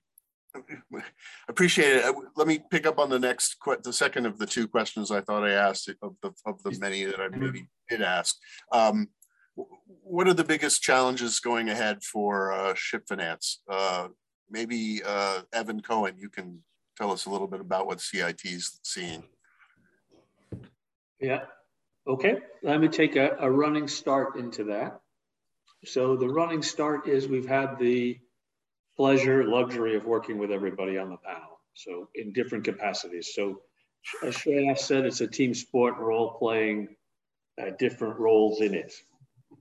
appreciate 1.48 1.96
it. 1.96 2.14
Let 2.36 2.46
me 2.46 2.60
pick 2.70 2.86
up 2.86 3.00
on 3.00 3.10
the 3.10 3.18
next, 3.18 3.56
the 3.82 3.92
second 3.92 4.26
of 4.26 4.38
the 4.38 4.46
two 4.46 4.68
questions 4.68 5.10
I 5.10 5.20
thought 5.22 5.44
I 5.44 5.54
asked 5.54 5.90
of 6.02 6.14
the, 6.22 6.32
of 6.46 6.62
the 6.62 6.78
many 6.78 7.04
that 7.04 7.20
I 7.20 7.28
maybe 7.36 7.66
did 7.88 8.00
ask. 8.00 8.36
Um, 8.70 9.08
what 9.54 10.28
are 10.28 10.34
the 10.34 10.44
biggest 10.44 10.82
challenges 10.82 11.40
going 11.40 11.68
ahead 11.68 12.04
for 12.04 12.52
uh, 12.52 12.74
ship 12.74 13.08
finance? 13.08 13.60
Uh, 13.68 14.08
maybe 14.48 15.02
uh, 15.04 15.40
Evan 15.52 15.80
Cohen, 15.80 16.14
you 16.16 16.28
can 16.28 16.62
tell 16.96 17.10
us 17.10 17.26
a 17.26 17.30
little 17.30 17.48
bit 17.48 17.60
about 17.60 17.88
what 17.88 18.00
CIT 18.00 18.40
is 18.44 18.78
seeing. 18.84 19.24
Yeah, 21.20 21.44
okay. 22.06 22.38
Let 22.62 22.80
me 22.80 22.88
take 22.88 23.16
a, 23.16 23.36
a 23.40 23.50
running 23.50 23.88
start 23.88 24.36
into 24.36 24.64
that. 24.64 25.00
So 25.84 26.16
the 26.16 26.28
running 26.28 26.62
start 26.62 27.08
is 27.08 27.28
we've 27.28 27.48
had 27.48 27.78
the 27.78 28.18
pleasure, 28.96 29.44
luxury 29.44 29.96
of 29.96 30.04
working 30.04 30.38
with 30.38 30.50
everybody 30.50 30.98
on 30.98 31.10
the 31.10 31.18
panel. 31.18 31.60
So 31.74 32.08
in 32.14 32.32
different 32.32 32.64
capacities. 32.64 33.32
So 33.34 33.60
as 34.22 34.36
Shreya 34.36 34.78
said, 34.78 35.04
it's 35.04 35.20
a 35.20 35.26
team 35.26 35.54
sport. 35.54 35.98
We're 35.98 36.12
all 36.12 36.38
playing 36.38 36.96
uh, 37.60 37.70
different 37.78 38.18
roles 38.18 38.60
in 38.60 38.74
it. 38.74 38.92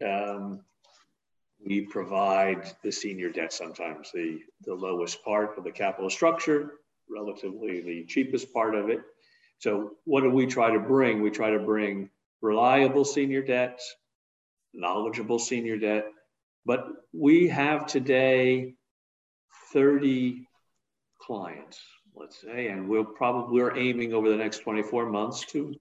Um, 0.03 0.61
we 1.65 1.81
provide 1.81 2.71
the 2.83 2.91
senior 2.91 3.29
debt 3.29 3.51
sometimes, 3.51 4.11
the, 4.13 4.39
the 4.61 4.73
lowest 4.73 5.23
part 5.23 5.57
of 5.57 5.63
the 5.63 5.71
capital 5.71 6.09
structure, 6.09 6.73
relatively 7.09 7.81
the 7.81 8.05
cheapest 8.05 8.53
part 8.53 8.75
of 8.75 8.89
it. 8.89 9.01
So 9.59 9.93
what 10.03 10.21
do 10.21 10.29
we 10.29 10.45
try 10.45 10.71
to 10.71 10.79
bring? 10.79 11.21
We 11.21 11.31
try 11.31 11.49
to 11.51 11.59
bring 11.59 12.09
reliable 12.45 13.03
senior 13.03 13.41
debt, 13.41 13.81
knowledgeable 14.73 15.39
senior 15.39 15.77
debt, 15.77 16.05
but 16.65 16.87
we 17.11 17.47
have 17.47 17.87
today 17.87 18.75
30 19.73 20.47
clients, 21.19 21.81
let's 22.15 22.39
say, 22.39 22.67
and 22.67 22.87
we'll 22.87 23.03
probably, 23.03 23.59
we're 23.59 23.75
aiming 23.75 24.13
over 24.13 24.29
the 24.29 24.37
next 24.37 24.59
24 24.59 25.07
months 25.07 25.43
to 25.45 25.73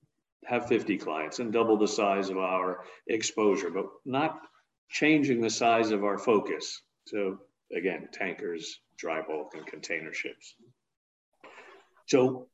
have 0.47 0.67
50 0.67 0.97
clients 0.97 1.39
and 1.39 1.53
double 1.53 1.77
the 1.77 1.89
size 1.89 2.31
of 2.31 2.39
our 2.39 2.85
exposure, 3.07 3.71
but 3.71 3.87
not 4.07 4.41
changing 4.89 5.41
the 5.41 5.51
size 5.51 5.91
of 5.91 6.03
our 6.03 6.19
focus. 6.19 6.83
So 7.07 7.39
again, 7.75 8.09
tankers, 8.13 8.81
dry 8.97 9.21
bulk, 9.23 9.55
and 9.55 9.67
container 9.67 10.13
ships. 10.13 10.55
So 12.07 12.49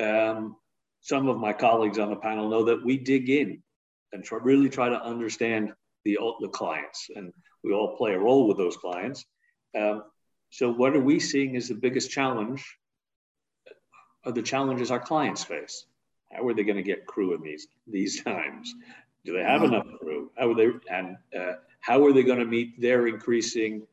um, 0.00 0.56
some 1.02 1.28
of 1.28 1.36
my 1.36 1.52
colleagues 1.52 1.98
on 1.98 2.10
the 2.10 2.16
panel 2.16 2.48
know 2.48 2.64
that 2.64 2.84
we 2.84 2.96
dig 2.96 3.28
in 3.28 3.62
and 4.12 4.24
try, 4.24 4.38
really 4.40 4.68
try 4.68 4.88
to 4.88 5.02
understand 5.02 5.72
the, 6.04 6.18
the 6.40 6.48
clients, 6.48 7.10
and 7.14 7.32
we 7.62 7.72
all 7.72 7.96
play 7.96 8.14
a 8.14 8.18
role 8.18 8.48
with 8.48 8.56
those 8.56 8.76
clients. 8.76 9.24
Um, 9.78 10.04
so 10.50 10.70
what 10.70 10.94
are 10.94 11.00
we 11.00 11.18
seeing 11.18 11.56
as 11.56 11.68
the 11.68 11.74
biggest 11.74 12.10
challenge? 12.10 12.64
Are 14.24 14.32
the 14.32 14.42
challenges 14.42 14.90
our 14.90 15.00
clients 15.00 15.42
face? 15.42 15.86
How 16.30 16.46
are 16.46 16.54
they 16.54 16.62
going 16.62 16.76
to 16.76 16.82
get 16.82 17.06
crew 17.06 17.34
in 17.34 17.42
these 17.42 17.66
these 17.86 18.22
times? 18.22 18.74
Do 19.24 19.32
they 19.32 19.42
have 19.42 19.62
enough 19.62 19.86
crew? 19.98 20.30
How 20.38 20.50
are 20.50 20.54
they 20.54 20.70
and 20.90 21.16
uh, 21.38 21.54
how 21.80 22.04
are 22.04 22.12
they 22.12 22.22
going 22.22 22.38
to 22.38 22.44
meet 22.44 22.80
their 22.80 23.08
increasing 23.08 23.86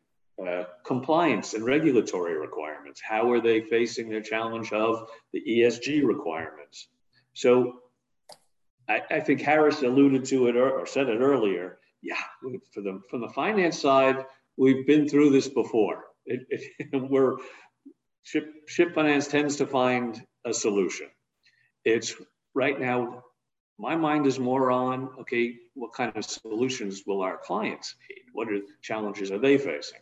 uh, 0.46 0.66
compliance 0.86 1.54
and 1.54 1.66
regulatory 1.66 2.38
requirements? 2.38 3.02
How 3.04 3.32
are 3.32 3.42
they 3.42 3.62
facing 3.62 4.10
their 4.10 4.22
challenge 4.22 4.72
of 4.72 5.10
the 5.34 5.42
ESG 5.42 6.06
requirements? 6.06 6.88
So, 7.34 7.80
I, 8.88 9.02
I 9.12 9.20
think 9.20 9.42
Harris 9.42 9.84
alluded 9.84 10.26
to 10.26 10.48
it 10.48 10.56
or, 10.56 10.72
or 10.72 10.86
said 10.86 11.10
it 11.10 11.20
earlier. 11.20 11.78
Yeah, 12.02 12.16
for 12.74 12.82
the 12.82 13.02
from 13.10 13.22
the 13.22 13.30
finance 13.30 13.80
side, 13.80 14.26
we've 14.58 14.88
been 14.88 15.08
through 15.08 15.30
this 15.32 15.48
before. 15.48 16.06
It, 16.26 16.42
it, 16.50 16.90
we're 17.10 17.38
ship, 18.24 18.54
ship 18.68 18.94
finance 18.94 19.28
tends 19.28 19.58
to 19.58 19.68
find 19.68 20.22
a 20.46 20.54
solution. 20.54 21.08
It's 21.86 22.16
right 22.54 22.80
now, 22.80 23.24
my 23.78 23.96
mind 23.96 24.28
is 24.28 24.40
more 24.40 24.72
on 24.72 25.10
okay, 25.22 25.56
what 25.74 25.94
kind 25.94 26.16
of 26.16 26.26
solutions 26.26 27.04
will 27.06 27.22
our 27.22 27.38
clients 27.38 27.96
need? 28.10 28.24
What 28.34 28.50
are 28.50 28.60
challenges 28.82 29.32
are 29.32 29.40
they 29.40 29.58
facing? 29.58 30.00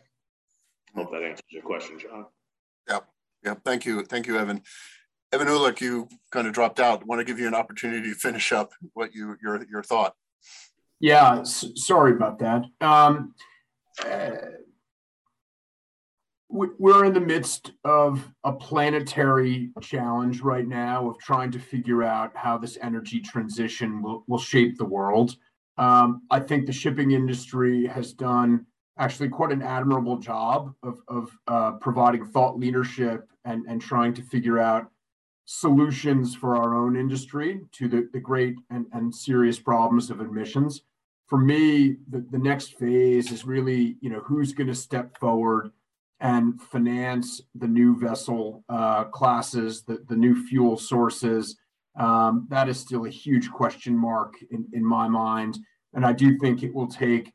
I 0.94 1.00
Hope 1.00 1.12
that 1.12 1.22
answers 1.22 1.44
your 1.50 1.62
question, 1.62 1.98
John. 1.98 2.26
Yeah, 2.88 3.00
yeah. 3.44 3.54
Thank 3.64 3.86
you, 3.86 4.04
thank 4.04 4.26
you, 4.26 4.38
Evan. 4.38 4.62
Evan 5.32 5.48
Uhlig, 5.48 5.80
you 5.80 6.08
kind 6.30 6.46
of 6.46 6.54
dropped 6.54 6.80
out. 6.80 7.02
I 7.02 7.04
want 7.04 7.20
to 7.20 7.24
give 7.24 7.38
you 7.38 7.46
an 7.46 7.54
opportunity 7.54 8.08
to 8.08 8.14
finish 8.14 8.52
up 8.52 8.72
what 8.94 9.14
you 9.14 9.36
your 9.42 9.64
your 9.70 9.82
thought. 9.82 10.14
Yeah, 11.00 11.42
sorry 11.44 12.12
about 12.12 12.38
that. 12.38 12.64
Um, 12.80 13.34
uh, 14.04 14.30
we're 16.50 17.04
in 17.04 17.12
the 17.12 17.20
midst 17.20 17.72
of 17.84 18.26
a 18.42 18.52
planetary 18.52 19.70
challenge 19.82 20.40
right 20.40 20.66
now 20.66 21.10
of 21.10 21.18
trying 21.18 21.50
to 21.50 21.58
figure 21.58 22.02
out 22.02 22.32
how 22.34 22.56
this 22.56 22.78
energy 22.80 23.20
transition 23.20 24.02
will, 24.02 24.24
will 24.26 24.38
shape 24.38 24.78
the 24.78 24.84
world. 24.84 25.36
Um, 25.76 26.22
I 26.30 26.40
think 26.40 26.66
the 26.66 26.72
shipping 26.72 27.10
industry 27.10 27.86
has 27.86 28.14
done 28.14 28.64
actually 28.98 29.28
quite 29.28 29.52
an 29.52 29.62
admirable 29.62 30.16
job 30.16 30.74
of, 30.82 31.00
of 31.06 31.30
uh, 31.46 31.72
providing 31.72 32.24
thought 32.24 32.58
leadership 32.58 33.28
and, 33.44 33.66
and 33.68 33.80
trying 33.80 34.14
to 34.14 34.22
figure 34.22 34.58
out 34.58 34.90
solutions 35.50 36.34
for 36.34 36.56
our 36.56 36.74
own 36.74 36.94
industry 36.94 37.62
to 37.72 37.88
the, 37.88 38.06
the 38.12 38.20
great 38.20 38.54
and, 38.68 38.84
and 38.92 39.14
serious 39.14 39.58
problems 39.58 40.10
of 40.10 40.20
emissions. 40.20 40.82
For 41.26 41.38
me, 41.38 41.96
the, 42.10 42.22
the 42.30 42.38
next 42.38 42.78
phase 42.78 43.32
is 43.32 43.46
really, 43.46 43.96
you 44.02 44.10
know, 44.10 44.20
who's 44.20 44.52
going 44.52 44.66
to 44.66 44.74
step 44.74 45.16
forward 45.18 45.70
and 46.20 46.60
finance 46.60 47.40
the 47.54 47.66
new 47.66 47.98
vessel 47.98 48.62
uh, 48.68 49.04
classes, 49.04 49.84
the, 49.84 50.04
the 50.06 50.16
new 50.16 50.46
fuel 50.46 50.76
sources. 50.76 51.56
Um, 51.98 52.46
that 52.50 52.68
is 52.68 52.78
still 52.78 53.06
a 53.06 53.10
huge 53.10 53.50
question 53.50 53.96
mark 53.96 54.34
in, 54.50 54.66
in 54.74 54.84
my 54.84 55.08
mind. 55.08 55.58
And 55.94 56.04
I 56.04 56.12
do 56.12 56.38
think 56.38 56.62
it 56.62 56.74
will 56.74 56.88
take 56.88 57.32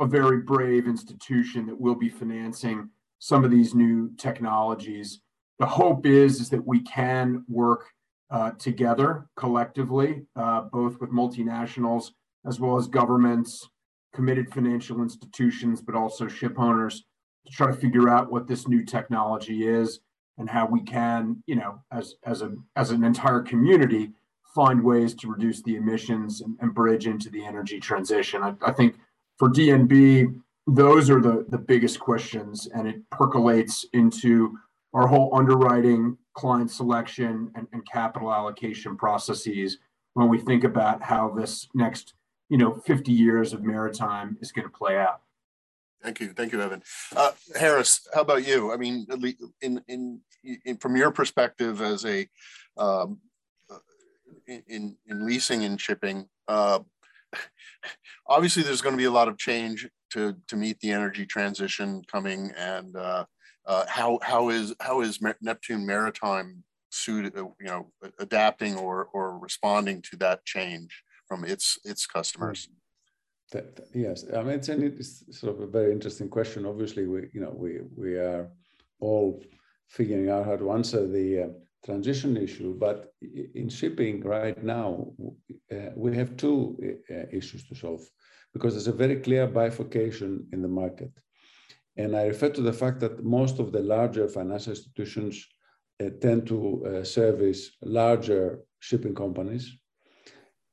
a 0.00 0.06
very 0.06 0.42
brave 0.42 0.86
institution 0.86 1.64
that 1.68 1.80
will 1.80 1.94
be 1.94 2.10
financing 2.10 2.90
some 3.20 3.42
of 3.42 3.50
these 3.50 3.74
new 3.74 4.10
technologies. 4.18 5.20
The 5.58 5.66
hope 5.66 6.06
is, 6.06 6.40
is 6.40 6.50
that 6.50 6.66
we 6.66 6.80
can 6.80 7.44
work 7.48 7.86
uh, 8.30 8.52
together 8.52 9.26
collectively, 9.36 10.26
uh, 10.34 10.62
both 10.62 11.00
with 11.00 11.10
multinationals 11.10 12.10
as 12.46 12.60
well 12.60 12.76
as 12.76 12.86
governments, 12.86 13.68
committed 14.12 14.52
financial 14.52 15.02
institutions, 15.02 15.80
but 15.80 15.94
also 15.94 16.28
ship 16.28 16.58
owners 16.58 17.04
to 17.46 17.52
try 17.52 17.66
to 17.66 17.72
figure 17.76 18.08
out 18.08 18.30
what 18.30 18.46
this 18.46 18.68
new 18.68 18.84
technology 18.84 19.66
is 19.66 20.00
and 20.38 20.48
how 20.48 20.66
we 20.66 20.80
can, 20.80 21.42
you 21.46 21.56
know, 21.56 21.80
as 21.92 22.14
as 22.24 22.42
a 22.42 22.52
as 22.76 22.90
an 22.90 23.04
entire 23.04 23.40
community, 23.40 24.12
find 24.54 24.82
ways 24.82 25.14
to 25.14 25.28
reduce 25.28 25.62
the 25.62 25.76
emissions 25.76 26.40
and, 26.40 26.56
and 26.60 26.74
bridge 26.74 27.06
into 27.06 27.30
the 27.30 27.44
energy 27.44 27.78
transition. 27.78 28.42
I, 28.42 28.54
I, 28.64 28.72
think 28.72 28.96
for 29.38 29.48
DNB, 29.48 30.40
those 30.66 31.10
are 31.10 31.20
the 31.20 31.44
the 31.48 31.58
biggest 31.58 32.00
questions, 32.00 32.68
and 32.74 32.88
it 32.88 33.08
percolates 33.10 33.84
into 33.92 34.58
our 34.94 35.08
whole 35.08 35.36
underwriting, 35.36 36.16
client 36.34 36.70
selection, 36.70 37.50
and, 37.54 37.66
and 37.72 37.82
capital 37.90 38.32
allocation 38.32 38.96
processes 38.96 39.78
when 40.14 40.28
we 40.28 40.38
think 40.38 40.62
about 40.62 41.02
how 41.02 41.28
this 41.28 41.68
next, 41.74 42.14
you 42.48 42.56
know, 42.56 42.72
50 42.72 43.10
years 43.10 43.52
of 43.52 43.62
maritime 43.62 44.38
is 44.40 44.52
going 44.52 44.66
to 44.66 44.72
play 44.72 44.96
out. 44.96 45.20
Thank 46.02 46.20
you, 46.20 46.28
thank 46.28 46.52
you, 46.52 46.60
Evan. 46.60 46.82
Uh, 47.16 47.32
Harris, 47.58 48.06
how 48.14 48.20
about 48.20 48.46
you? 48.46 48.72
I 48.72 48.76
mean, 48.76 49.06
in, 49.62 49.82
in, 49.88 50.20
in 50.64 50.76
from 50.76 50.96
your 50.96 51.10
perspective 51.10 51.80
as 51.80 52.04
a 52.04 52.28
um, 52.76 53.20
uh, 53.70 53.78
in 54.46 54.96
in 55.06 55.26
leasing 55.26 55.64
and 55.64 55.80
shipping, 55.80 56.28
uh, 56.46 56.80
obviously 58.26 58.62
there's 58.62 58.82
going 58.82 58.92
to 58.92 58.98
be 58.98 59.06
a 59.06 59.10
lot 59.10 59.28
of 59.28 59.38
change 59.38 59.88
to 60.10 60.36
to 60.48 60.56
meet 60.56 60.78
the 60.80 60.90
energy 60.90 61.24
transition 61.24 62.02
coming, 62.12 62.52
and 62.58 62.94
uh, 62.96 63.24
uh, 63.66 63.84
how 63.88 64.18
how 64.22 64.50
is 64.50 64.74
how 64.80 65.00
is 65.00 65.20
Neptune 65.40 65.86
Maritime 65.86 66.64
suited, 66.90 67.36
uh, 67.36 67.48
you 67.60 67.66
know, 67.66 67.90
adapting 68.18 68.76
or 68.76 69.08
or 69.12 69.38
responding 69.38 70.02
to 70.02 70.16
that 70.16 70.44
change 70.44 71.02
from 71.28 71.44
its 71.44 71.78
its 71.84 72.06
customers? 72.06 72.68
That, 73.52 73.80
yes, 73.94 74.24
I 74.34 74.42
mean 74.42 74.54
it's, 74.54 74.68
an, 74.68 74.82
it's 74.82 75.24
sort 75.38 75.54
of 75.54 75.60
a 75.60 75.66
very 75.66 75.92
interesting 75.92 76.28
question. 76.28 76.66
Obviously, 76.66 77.06
we 77.06 77.28
you 77.32 77.40
know 77.40 77.54
we 77.54 77.80
we 77.96 78.16
are 78.16 78.50
all 79.00 79.42
figuring 79.88 80.28
out 80.30 80.46
how 80.46 80.56
to 80.56 80.72
answer 80.72 81.06
the 81.06 81.42
uh, 81.42 81.48
transition 81.84 82.36
issue, 82.36 82.74
but 82.78 83.12
in 83.54 83.68
shipping 83.68 84.22
right 84.22 84.62
now 84.62 85.12
uh, 85.72 85.90
we 85.94 86.16
have 86.16 86.36
two 86.36 86.76
uh, 87.10 87.26
issues 87.30 87.66
to 87.68 87.74
solve 87.74 88.02
because 88.52 88.74
there's 88.74 88.88
a 88.88 88.92
very 88.92 89.16
clear 89.16 89.46
bifurcation 89.46 90.46
in 90.52 90.62
the 90.62 90.68
market, 90.68 91.10
and 91.96 92.16
I 92.16 92.24
refer 92.26 92.50
to 92.50 92.62
the 92.62 92.72
fact 92.72 93.00
that 93.00 93.24
most 93.24 93.58
of 93.58 93.72
the 93.72 93.80
larger 93.80 94.28
financial 94.28 94.72
institutions 94.72 95.46
uh, 96.02 96.10
tend 96.20 96.46
to 96.48 96.84
uh, 96.86 97.04
service 97.04 97.70
larger 97.82 98.60
shipping 98.80 99.14
companies, 99.14 99.76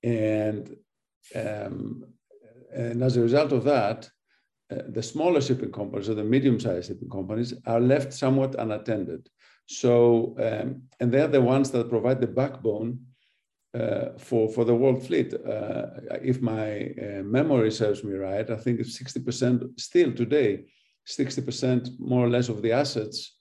and 0.03 0.75
um, 1.35 2.03
and 2.73 3.03
as 3.03 3.17
a 3.17 3.21
result 3.21 3.51
of 3.51 3.63
that, 3.65 4.09
uh, 4.71 4.83
the 4.89 5.03
smaller 5.03 5.41
shipping 5.41 5.71
companies 5.71 6.09
or 6.09 6.15
the 6.15 6.23
medium-sized 6.23 6.87
shipping 6.87 7.09
companies 7.09 7.53
are 7.65 7.79
left 7.79 8.13
somewhat 8.13 8.55
unattended. 8.55 9.27
So, 9.65 10.35
um, 10.39 10.83
and 10.99 11.11
they're 11.11 11.27
the 11.27 11.41
ones 11.41 11.71
that 11.71 11.89
provide 11.89 12.21
the 12.21 12.27
backbone 12.27 12.99
uh, 13.73 14.17
for, 14.17 14.49
for 14.49 14.65
the 14.65 14.75
world 14.75 15.05
fleet. 15.05 15.33
Uh, 15.33 15.87
if 16.21 16.41
my 16.41 16.93
uh, 17.01 17.23
memory 17.23 17.71
serves 17.71 18.03
me 18.03 18.13
right, 18.15 18.49
I 18.49 18.55
think 18.57 18.79
it's 18.79 19.01
60% 19.01 19.79
still 19.79 20.13
today, 20.13 20.65
60% 21.17 21.99
more 21.99 22.25
or 22.25 22.29
less 22.29 22.49
of 22.49 22.61
the 22.61 22.71
assets, 22.71 23.37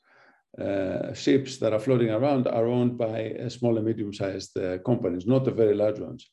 uh, 0.59 1.15
ships 1.15 1.59
that 1.59 1.73
are 1.73 1.79
floating 1.79 2.11
around 2.11 2.49
are 2.49 2.67
owned 2.67 2.99
by 2.99 3.31
uh, 3.31 3.49
small 3.49 3.77
and 3.77 3.87
medium-sized 3.87 4.57
uh, 4.59 4.79
companies, 4.79 5.27
not 5.27 5.45
the 5.45 5.51
very 5.51 5.75
large 5.75 6.01
ones. 6.01 6.29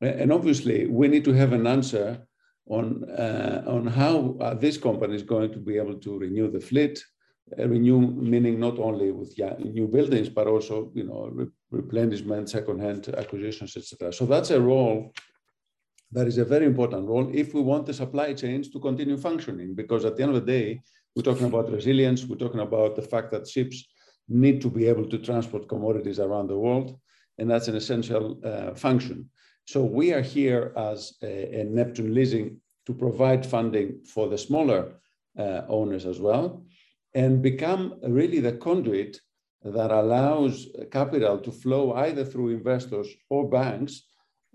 And 0.00 0.32
obviously, 0.32 0.86
we 0.86 1.08
need 1.08 1.24
to 1.24 1.32
have 1.32 1.52
an 1.52 1.66
answer 1.66 2.26
on, 2.68 3.04
on 3.66 3.86
how 3.86 4.36
are 4.40 4.54
these 4.54 4.76
companies 4.76 5.22
going 5.22 5.52
to 5.52 5.58
be 5.58 5.78
able 5.78 5.94
to 6.00 6.18
renew 6.18 6.50
the 6.50 6.60
fleet, 6.60 7.02
renew 7.56 8.00
meaning 8.00 8.60
not 8.60 8.78
only 8.78 9.10
with 9.10 9.32
new 9.58 9.86
buildings, 9.86 10.28
but 10.28 10.48
also 10.48 10.90
you 10.94 11.04
know 11.04 11.30
re 11.32 11.46
replenishment, 11.70 12.50
second-hand 12.50 13.08
acquisitions, 13.16 13.74
etc. 13.76 14.12
So 14.12 14.26
that's 14.26 14.50
a 14.50 14.60
role 14.60 15.14
that 16.12 16.26
is 16.26 16.38
a 16.38 16.44
very 16.44 16.66
important 16.66 17.08
role 17.08 17.30
if 17.34 17.54
we 17.54 17.60
want 17.60 17.86
the 17.86 17.94
supply 17.94 18.32
chains 18.32 18.68
to 18.70 18.80
continue 18.80 19.16
functioning. 19.16 19.74
Because 19.74 20.04
at 20.04 20.16
the 20.16 20.22
end 20.22 20.34
of 20.34 20.46
the 20.46 20.52
day, 20.52 20.80
we're 21.14 21.22
talking 21.22 21.46
about 21.46 21.70
resilience. 21.70 22.24
We're 22.24 22.36
talking 22.36 22.60
about 22.60 22.96
the 22.96 23.02
fact 23.02 23.30
that 23.32 23.48
ships 23.48 23.84
need 24.28 24.60
to 24.60 24.70
be 24.70 24.86
able 24.86 25.06
to 25.08 25.18
transport 25.18 25.68
commodities 25.68 26.18
around 26.20 26.48
the 26.48 26.58
world, 26.58 26.98
and 27.38 27.50
that's 27.50 27.68
an 27.68 27.76
essential 27.76 28.40
uh, 28.44 28.74
function. 28.74 29.30
So 29.66 29.82
we 29.82 30.12
are 30.12 30.22
here 30.22 30.72
as 30.76 31.14
a, 31.22 31.60
a 31.60 31.64
Neptune 31.64 32.14
Leasing 32.14 32.60
to 32.86 32.94
provide 32.94 33.44
funding 33.44 34.00
for 34.04 34.28
the 34.28 34.38
smaller 34.38 35.00
uh, 35.38 35.62
owners 35.68 36.06
as 36.06 36.20
well 36.20 36.64
and 37.14 37.42
become 37.42 37.98
really 38.02 38.40
the 38.40 38.52
conduit 38.52 39.18
that 39.64 39.90
allows 39.90 40.68
capital 40.92 41.38
to 41.38 41.50
flow 41.50 41.94
either 41.94 42.24
through 42.24 42.50
investors 42.50 43.08
or 43.30 43.48
banks 43.48 44.02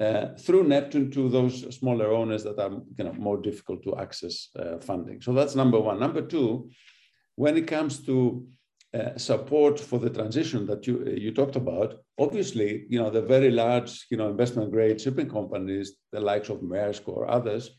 uh, 0.01 0.35
through 0.35 0.63
Neptune 0.63 1.11
to 1.11 1.29
those 1.29 1.75
smaller 1.75 2.11
owners 2.11 2.43
that 2.43 2.57
are 2.59 2.71
you 2.97 3.03
know, 3.03 3.13
more 3.13 3.37
difficult 3.37 3.83
to 3.83 3.95
access 3.97 4.49
uh, 4.57 4.79
funding. 4.79 5.21
So 5.21 5.31
that's 5.33 5.55
number 5.55 5.79
one. 5.79 5.99
Number 5.99 6.23
two, 6.23 6.71
when 7.35 7.55
it 7.55 7.67
comes 7.67 8.03
to 8.07 8.47
uh, 8.93 9.17
support 9.17 9.79
for 9.79 9.99
the 9.99 10.09
transition 10.09 10.65
that 10.65 10.87
you 10.87 11.05
you 11.25 11.31
talked 11.31 11.55
about, 11.55 11.89
obviously, 12.17 12.85
you 12.89 12.99
know 12.99 13.09
the 13.09 13.21
very 13.21 13.51
large, 13.51 14.07
you 14.09 14.17
know, 14.17 14.29
investment 14.29 14.71
grade 14.71 14.99
shipping 14.99 15.29
companies, 15.29 15.93
the 16.11 16.19
likes 16.19 16.49
of 16.49 16.61
Maersk 16.61 17.07
or 17.07 17.29
others, 17.29 17.71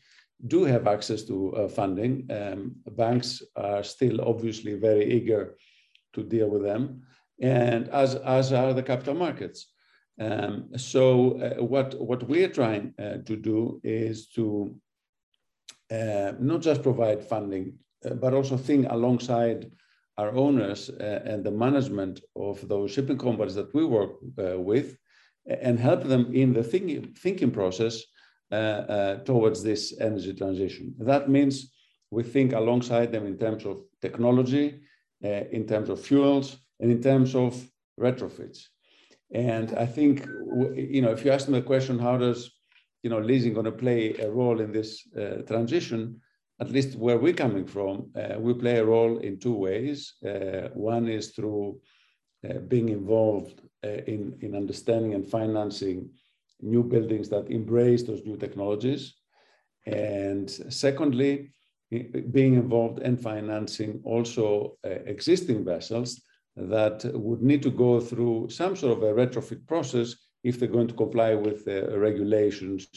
do 0.47 0.63
have 0.63 0.87
access 0.87 1.23
to 1.25 1.55
uh, 1.55 1.67
funding. 1.67 2.27
Um, 2.31 2.75
banks 2.91 3.43
are 3.55 3.83
still 3.83 4.21
obviously 4.21 4.73
very 4.75 5.05
eager 5.17 5.55
to 6.13 6.23
deal 6.23 6.49
with 6.49 6.63
them, 6.63 7.03
and 7.41 7.89
as, 7.89 8.15
as 8.15 8.53
are 8.53 8.73
the 8.73 8.83
capital 8.83 9.13
markets. 9.13 9.72
Um, 10.19 10.69
so 10.77 11.39
uh, 11.39 11.63
what, 11.63 11.99
what 11.99 12.23
we're 12.23 12.49
trying 12.49 12.93
uh, 12.99 13.17
to 13.25 13.35
do 13.35 13.81
is 13.83 14.27
to 14.29 14.75
uh, 15.91 16.33
not 16.39 16.61
just 16.61 16.83
provide 16.83 17.23
funding, 17.23 17.73
uh, 18.05 18.13
but 18.13 18.33
also 18.33 18.57
think 18.57 18.87
alongside 18.89 19.71
our 20.17 20.31
owners 20.35 20.89
uh, 20.89 21.21
and 21.25 21.43
the 21.43 21.51
management 21.51 22.21
of 22.35 22.67
those 22.67 22.91
shipping 22.91 23.17
companies 23.17 23.55
that 23.55 23.73
we 23.73 23.83
work 23.83 24.11
with 24.37 24.97
and 25.45 25.79
help 25.79 26.03
them 26.03 26.33
in 26.33 26.53
the 26.53 26.63
thinking, 26.63 27.13
thinking 27.17 27.51
process 27.51 28.03
uh, 28.51 28.55
uh, 28.55 29.15
towards 29.23 29.63
this 29.63 29.95
energy 29.99 30.33
transition. 30.33 30.93
That 30.99 31.27
means 31.29 31.73
we 32.11 32.21
think 32.21 32.53
alongside 32.53 33.11
them 33.11 33.25
in 33.25 33.37
terms 33.37 33.65
of 33.65 33.81
technology, 33.99 34.81
uh, 35.23 35.45
in 35.51 35.65
terms 35.65 35.89
of 35.89 35.99
fuels, 35.99 36.57
and 36.79 36.91
in 36.91 37.01
terms 37.01 37.33
of 37.33 37.59
retrofits. 37.99 38.67
And 39.33 39.73
I 39.75 39.85
think, 39.85 40.25
you 40.75 41.01
know, 41.01 41.11
if 41.11 41.25
you 41.25 41.31
ask 41.31 41.47
me 41.47 41.59
the 41.59 41.65
question, 41.65 41.97
how 41.97 42.17
does, 42.17 42.51
you 43.01 43.09
know, 43.09 43.19
leasing 43.19 43.53
going 43.53 43.65
to 43.65 43.71
play 43.71 44.15
a 44.17 44.29
role 44.29 44.61
in 44.61 44.71
this 44.71 45.07
uh, 45.17 45.41
transition? 45.47 46.21
At 46.61 46.71
least 46.71 46.95
where 46.95 47.17
we're 47.17 47.33
coming 47.33 47.65
from, 47.65 48.11
uh, 48.15 48.39
we 48.39 48.53
play 48.53 48.77
a 48.77 48.85
role 48.85 49.17
in 49.17 49.39
two 49.39 49.55
ways. 49.55 50.13
Uh, 50.25 50.69
one 50.73 51.07
is 51.07 51.31
through 51.31 51.79
being 52.67 52.89
involved 52.89 53.61
in, 53.83 54.37
in 54.41 54.53
understanding 54.53 55.13
and 55.13 55.25
financing 55.25 56.09
new 56.61 56.83
buildings 56.83 57.29
that 57.29 57.49
embrace 57.49 58.03
those 58.03 58.23
new 58.25 58.35
technologies. 58.35 59.13
And 59.85 60.49
secondly, 60.49 61.53
being 61.89 62.55
involved 62.55 62.99
in 62.99 63.17
financing 63.17 64.01
also 64.03 64.77
uh, 64.85 64.89
existing 64.89 65.63
vessels 65.63 66.21
that 66.55 67.03
would 67.13 67.41
need 67.41 67.63
to 67.63 67.71
go 67.71 67.99
through 67.99 68.49
some 68.49 68.75
sort 68.75 68.97
of 68.97 69.03
a 69.03 69.13
retrofit 69.13 69.65
process 69.67 70.15
if 70.43 70.59
they're 70.59 70.67
going 70.67 70.87
to 70.87 70.93
comply 70.93 71.33
with 71.33 71.65
the 71.65 71.97
regulations 71.97 72.87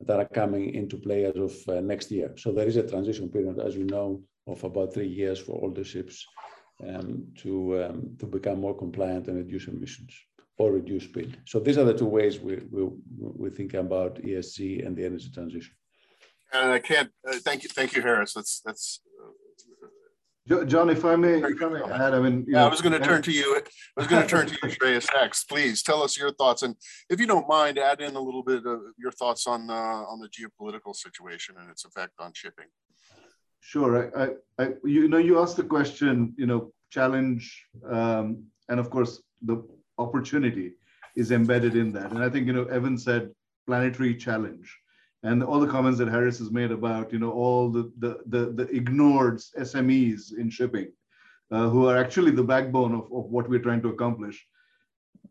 that 0.00 0.18
are 0.18 0.28
coming 0.28 0.74
into 0.74 0.96
play 0.96 1.24
as 1.24 1.36
of 1.36 1.52
uh, 1.68 1.80
next 1.80 2.10
year. 2.10 2.32
So 2.36 2.52
there 2.52 2.66
is 2.66 2.76
a 2.76 2.88
transition 2.88 3.28
period, 3.28 3.58
as 3.58 3.76
you 3.76 3.84
know, 3.84 4.22
of 4.46 4.62
about 4.64 4.94
three 4.94 5.08
years 5.08 5.38
for 5.38 5.70
the 5.70 5.84
ships 5.84 6.24
um, 6.86 7.26
to, 7.38 7.84
um, 7.84 8.16
to 8.18 8.26
become 8.26 8.60
more 8.60 8.76
compliant 8.76 9.28
and 9.28 9.36
reduce 9.36 9.66
emissions 9.68 10.14
or 10.56 10.72
reduce 10.72 11.04
speed. 11.04 11.38
So 11.46 11.60
these 11.60 11.78
are 11.78 11.84
the 11.84 11.94
two 11.94 12.06
ways 12.06 12.38
we, 12.40 12.56
we, 12.70 12.88
we 13.18 13.50
think 13.50 13.74
about 13.74 14.16
ESG 14.16 14.86
and 14.86 14.96
the 14.96 15.04
energy 15.04 15.30
transition. 15.32 15.72
And 16.52 16.72
I 16.72 16.78
can't, 16.78 17.10
uh, 17.28 17.36
thank 17.38 17.62
you, 17.62 17.68
thank 17.68 17.94
you, 17.94 18.02
Harris. 18.02 18.34
That's, 18.34 18.60
that's. 18.64 19.00
John, 20.66 20.90
if 20.90 21.04
I 21.04 21.14
may, 21.14 21.34
if 21.34 21.62
I 21.62 21.68
may 21.68 21.82
add, 21.82 22.12
I 22.12 22.18
mean, 22.18 22.44
yeah, 22.48 22.58
know, 22.58 22.66
I 22.66 22.70
was 22.70 22.80
going 22.80 22.92
to 22.92 22.98
turn 22.98 23.22
to 23.22 23.30
you. 23.30 23.62
I 23.96 24.00
was 24.00 24.08
going 24.08 24.22
to 24.22 24.28
turn 24.28 24.46
to 24.48 24.52
you, 24.52 24.68
Shreyas, 24.68 25.06
next. 25.14 25.44
Please 25.44 25.80
tell 25.82 26.02
us 26.02 26.18
your 26.18 26.32
thoughts, 26.32 26.62
and 26.62 26.74
if 27.08 27.20
you 27.20 27.26
don't 27.26 27.48
mind, 27.48 27.78
add 27.78 28.00
in 28.00 28.16
a 28.16 28.20
little 28.20 28.42
bit 28.42 28.66
of 28.66 28.80
your 28.98 29.12
thoughts 29.12 29.46
on 29.46 29.70
uh, 29.70 29.74
on 30.10 30.18
the 30.18 30.28
geopolitical 30.28 30.94
situation 30.94 31.54
and 31.60 31.70
its 31.70 31.84
effect 31.84 32.14
on 32.18 32.32
shipping. 32.34 32.66
Sure. 33.60 34.10
I, 34.16 34.24
I, 34.24 34.28
I 34.58 34.72
you 34.84 35.06
know, 35.06 35.18
you 35.18 35.40
asked 35.40 35.56
the 35.56 35.62
question, 35.62 36.34
you 36.36 36.46
know, 36.46 36.72
challenge, 36.90 37.64
um, 37.88 38.44
and 38.68 38.80
of 38.80 38.90
course, 38.90 39.22
the 39.42 39.62
opportunity 39.98 40.72
is 41.14 41.30
embedded 41.30 41.76
in 41.76 41.92
that. 41.92 42.10
And 42.10 42.24
I 42.24 42.28
think, 42.28 42.46
you 42.46 42.52
know, 42.52 42.64
Evan 42.64 42.98
said 42.98 43.30
planetary 43.66 44.16
challenge. 44.16 44.79
And 45.22 45.42
all 45.42 45.60
the 45.60 45.66
comments 45.66 45.98
that 45.98 46.08
Harris 46.08 46.38
has 46.38 46.50
made 46.50 46.70
about, 46.70 47.12
you 47.12 47.18
know, 47.18 47.30
all 47.30 47.70
the, 47.70 47.92
the, 47.98 48.20
the, 48.26 48.52
the 48.52 48.68
ignored 48.74 49.38
SMEs 49.58 50.36
in 50.36 50.48
shipping, 50.48 50.92
uh, 51.50 51.68
who 51.68 51.86
are 51.86 51.96
actually 51.96 52.30
the 52.30 52.42
backbone 52.42 52.94
of, 52.94 53.04
of 53.12 53.26
what 53.30 53.48
we're 53.48 53.60
trying 53.60 53.82
to 53.82 53.88
accomplish. 53.88 54.46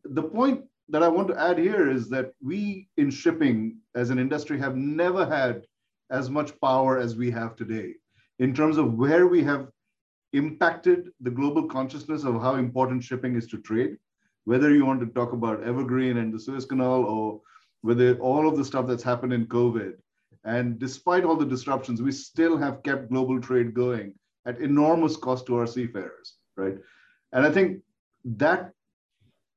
The 0.03 0.23
point 0.23 0.65
that 0.89 1.03
I 1.03 1.07
want 1.07 1.27
to 1.29 1.39
add 1.39 1.57
here 1.57 1.89
is 1.89 2.09
that 2.09 2.33
we 2.43 2.87
in 2.97 3.09
shipping 3.09 3.77
as 3.95 4.09
an 4.09 4.19
industry 4.19 4.59
have 4.59 4.75
never 4.75 5.25
had 5.25 5.63
as 6.11 6.29
much 6.29 6.59
power 6.61 6.97
as 6.99 7.15
we 7.15 7.31
have 7.31 7.55
today 7.55 7.93
in 8.39 8.53
terms 8.53 8.77
of 8.77 8.93
where 8.93 9.27
we 9.27 9.43
have 9.43 9.67
impacted 10.33 11.09
the 11.21 11.31
global 11.31 11.67
consciousness 11.67 12.23
of 12.23 12.41
how 12.41 12.55
important 12.55 13.03
shipping 13.03 13.35
is 13.35 13.47
to 13.47 13.57
trade 13.57 13.97
whether 14.45 14.73
you 14.73 14.83
want 14.83 14.99
to 14.99 15.05
talk 15.07 15.33
about 15.33 15.63
Evergreen 15.63 16.17
and 16.17 16.33
the 16.33 16.39
Suez 16.39 16.65
Canal 16.65 17.03
or 17.03 17.39
whether 17.81 18.17
all 18.19 18.47
of 18.47 18.57
the 18.57 18.65
stuff 18.65 18.87
that's 18.87 19.03
happened 19.03 19.33
in 19.33 19.45
COVID. 19.47 19.93
And 20.43 20.79
despite 20.79 21.23
all 21.23 21.35
the 21.35 21.45
disruptions, 21.45 22.01
we 22.01 22.11
still 22.11 22.57
have 22.57 22.83
kept 22.83 23.09
global 23.09 23.39
trade 23.41 23.73
going 23.73 24.13
at 24.45 24.59
enormous 24.59 25.15
cost 25.15 25.45
to 25.47 25.57
our 25.57 25.67
seafarers, 25.67 26.35
right? 26.55 26.77
And 27.33 27.45
I 27.45 27.51
think 27.51 27.81
that 28.25 28.71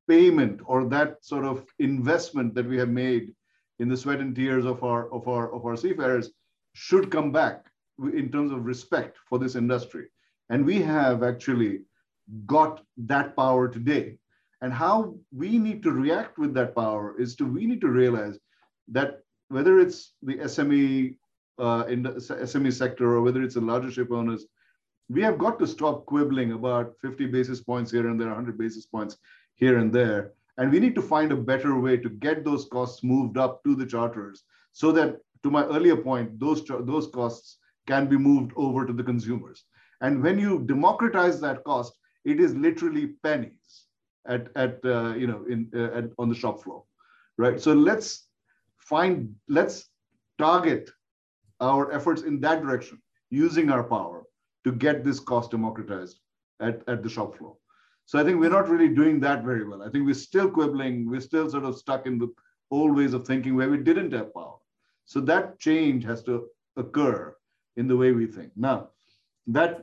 payment 0.07 0.61
or 0.65 0.85
that 0.89 1.23
sort 1.23 1.45
of 1.45 1.65
investment 1.79 2.53
that 2.55 2.67
we 2.67 2.77
have 2.77 2.89
made 2.89 3.33
in 3.79 3.87
the 3.89 3.97
sweat 3.97 4.19
and 4.19 4.35
tears 4.35 4.65
of 4.65 4.83
our 4.83 5.11
of 5.11 5.27
our 5.27 5.51
of 5.53 5.65
our 5.65 5.77
seafarers 5.77 6.29
should 6.73 7.09
come 7.09 7.31
back 7.31 7.65
in 8.13 8.31
terms 8.31 8.51
of 8.51 8.65
respect 8.65 9.17
for 9.27 9.39
this 9.39 9.55
industry. 9.55 10.07
And 10.49 10.65
we 10.65 10.81
have 10.81 11.23
actually 11.23 11.81
got 12.45 12.81
that 12.97 13.35
power 13.35 13.67
today 13.67 14.17
and 14.63 14.71
how 14.71 15.13
we 15.35 15.59
need 15.59 15.83
to 15.83 15.91
react 15.91 16.37
with 16.37 16.53
that 16.53 16.73
power 16.73 17.19
is 17.19 17.35
to 17.35 17.45
we 17.45 17.65
need 17.67 17.81
to 17.81 17.89
realize 17.89 18.39
that 18.87 19.19
whether 19.49 19.77
it's 19.77 20.13
the 20.23 20.35
SME 20.35 21.17
uh, 21.59 21.83
in 21.89 22.01
the 22.01 22.11
SME 22.11 22.71
sector 22.71 23.11
or 23.13 23.21
whether 23.21 23.43
it's 23.43 23.55
the 23.55 23.61
larger 23.61 23.91
ship 23.91 24.09
owners, 24.09 24.45
we 25.09 25.21
have 25.21 25.37
got 25.37 25.59
to 25.59 25.67
stop 25.67 26.05
quibbling 26.05 26.53
about 26.53 26.93
50 27.01 27.25
basis 27.25 27.59
points 27.59 27.91
here 27.91 28.07
and 28.09 28.19
there, 28.19 28.29
100 28.29 28.57
basis 28.57 28.85
points 28.85 29.17
here 29.55 29.79
and 29.79 29.91
there. 29.91 30.31
And 30.57 30.71
we 30.71 30.79
need 30.79 30.95
to 30.95 31.01
find 31.01 31.33
a 31.33 31.43
better 31.51 31.77
way 31.77 31.97
to 31.97 32.09
get 32.09 32.45
those 32.45 32.65
costs 32.65 33.03
moved 33.03 33.37
up 33.37 33.61
to 33.65 33.75
the 33.75 33.85
charters 33.85 34.43
so 34.71 34.93
that, 34.93 35.17
to 35.43 35.51
my 35.51 35.65
earlier 35.65 35.97
point, 35.97 36.39
those, 36.39 36.63
those 36.65 37.07
costs 37.07 37.57
can 37.85 38.07
be 38.07 38.17
moved 38.17 38.53
over 38.55 38.85
to 38.85 38.93
the 38.93 39.03
consumers. 39.03 39.65
And 39.99 40.23
when 40.23 40.39
you 40.39 40.63
democratize 40.65 41.41
that 41.41 41.65
cost, 41.65 41.93
it 42.23 42.39
is 42.39 42.55
literally 42.55 43.07
pennies 43.23 43.87
at 44.27 44.47
at 44.55 44.79
uh, 44.85 45.13
you 45.15 45.27
know 45.27 45.45
in 45.49 45.69
uh, 45.75 45.97
at, 45.97 46.05
on 46.17 46.29
the 46.29 46.35
shop 46.35 46.63
floor, 46.63 46.83
right? 47.37 47.59
So 47.59 47.73
let's 47.73 48.27
find 48.77 49.35
let's 49.47 49.89
target 50.37 50.89
our 51.59 51.91
efforts 51.91 52.23
in 52.23 52.39
that 52.41 52.61
direction 52.61 53.01
using 53.29 53.69
our 53.69 53.83
power 53.83 54.23
to 54.63 54.71
get 54.71 55.03
this 55.03 55.19
cost 55.19 55.51
democratized 55.51 56.19
at, 56.59 56.81
at 56.87 57.03
the 57.03 57.09
shop 57.09 57.37
floor. 57.37 57.55
So 58.05 58.19
I 58.19 58.23
think 58.23 58.39
we're 58.39 58.49
not 58.49 58.69
really 58.69 58.89
doing 58.89 59.19
that 59.21 59.43
very 59.43 59.65
well. 59.67 59.81
I 59.81 59.89
think 59.89 60.05
we're 60.05 60.13
still 60.13 60.49
quibbling. 60.49 61.09
We're 61.09 61.21
still 61.21 61.49
sort 61.49 61.63
of 61.63 61.77
stuck 61.77 62.05
in 62.05 62.17
the 62.17 62.33
old 62.69 62.95
ways 62.95 63.13
of 63.13 63.25
thinking 63.25 63.55
where 63.55 63.69
we 63.69 63.77
didn't 63.77 64.11
have 64.13 64.33
power. 64.33 64.55
So 65.05 65.21
that 65.21 65.59
change 65.59 66.03
has 66.05 66.23
to 66.23 66.47
occur 66.75 67.35
in 67.77 67.87
the 67.87 67.97
way 67.97 68.11
we 68.11 68.25
think. 68.25 68.51
Now, 68.55 68.89
that 69.47 69.81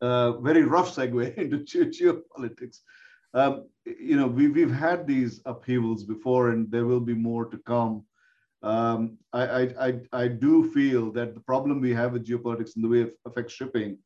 uh, 0.00 0.32
very 0.38 0.62
rough 0.62 0.94
segue 0.94 1.36
into 1.38 1.86
geopolitics. 1.86 2.80
Um, 3.34 3.68
you 3.84 4.16
know, 4.16 4.26
we, 4.26 4.48
we've 4.48 4.72
had 4.72 5.06
these 5.06 5.40
upheavals 5.44 6.04
before, 6.04 6.50
and 6.50 6.70
there 6.70 6.86
will 6.86 7.00
be 7.00 7.14
more 7.14 7.44
to 7.46 7.58
come. 7.58 8.04
Um, 8.62 9.18
I, 9.32 9.62
I, 9.78 10.00
I, 10.12 10.28
do 10.28 10.72
feel 10.72 11.12
that 11.12 11.34
the 11.34 11.40
problem 11.40 11.80
we 11.80 11.92
have 11.94 12.12
with 12.12 12.26
geopolitics 12.26 12.74
in 12.74 12.82
the 12.82 12.88
way 12.88 13.02
it 13.02 13.18
affects 13.26 13.52
shipping 13.52 13.98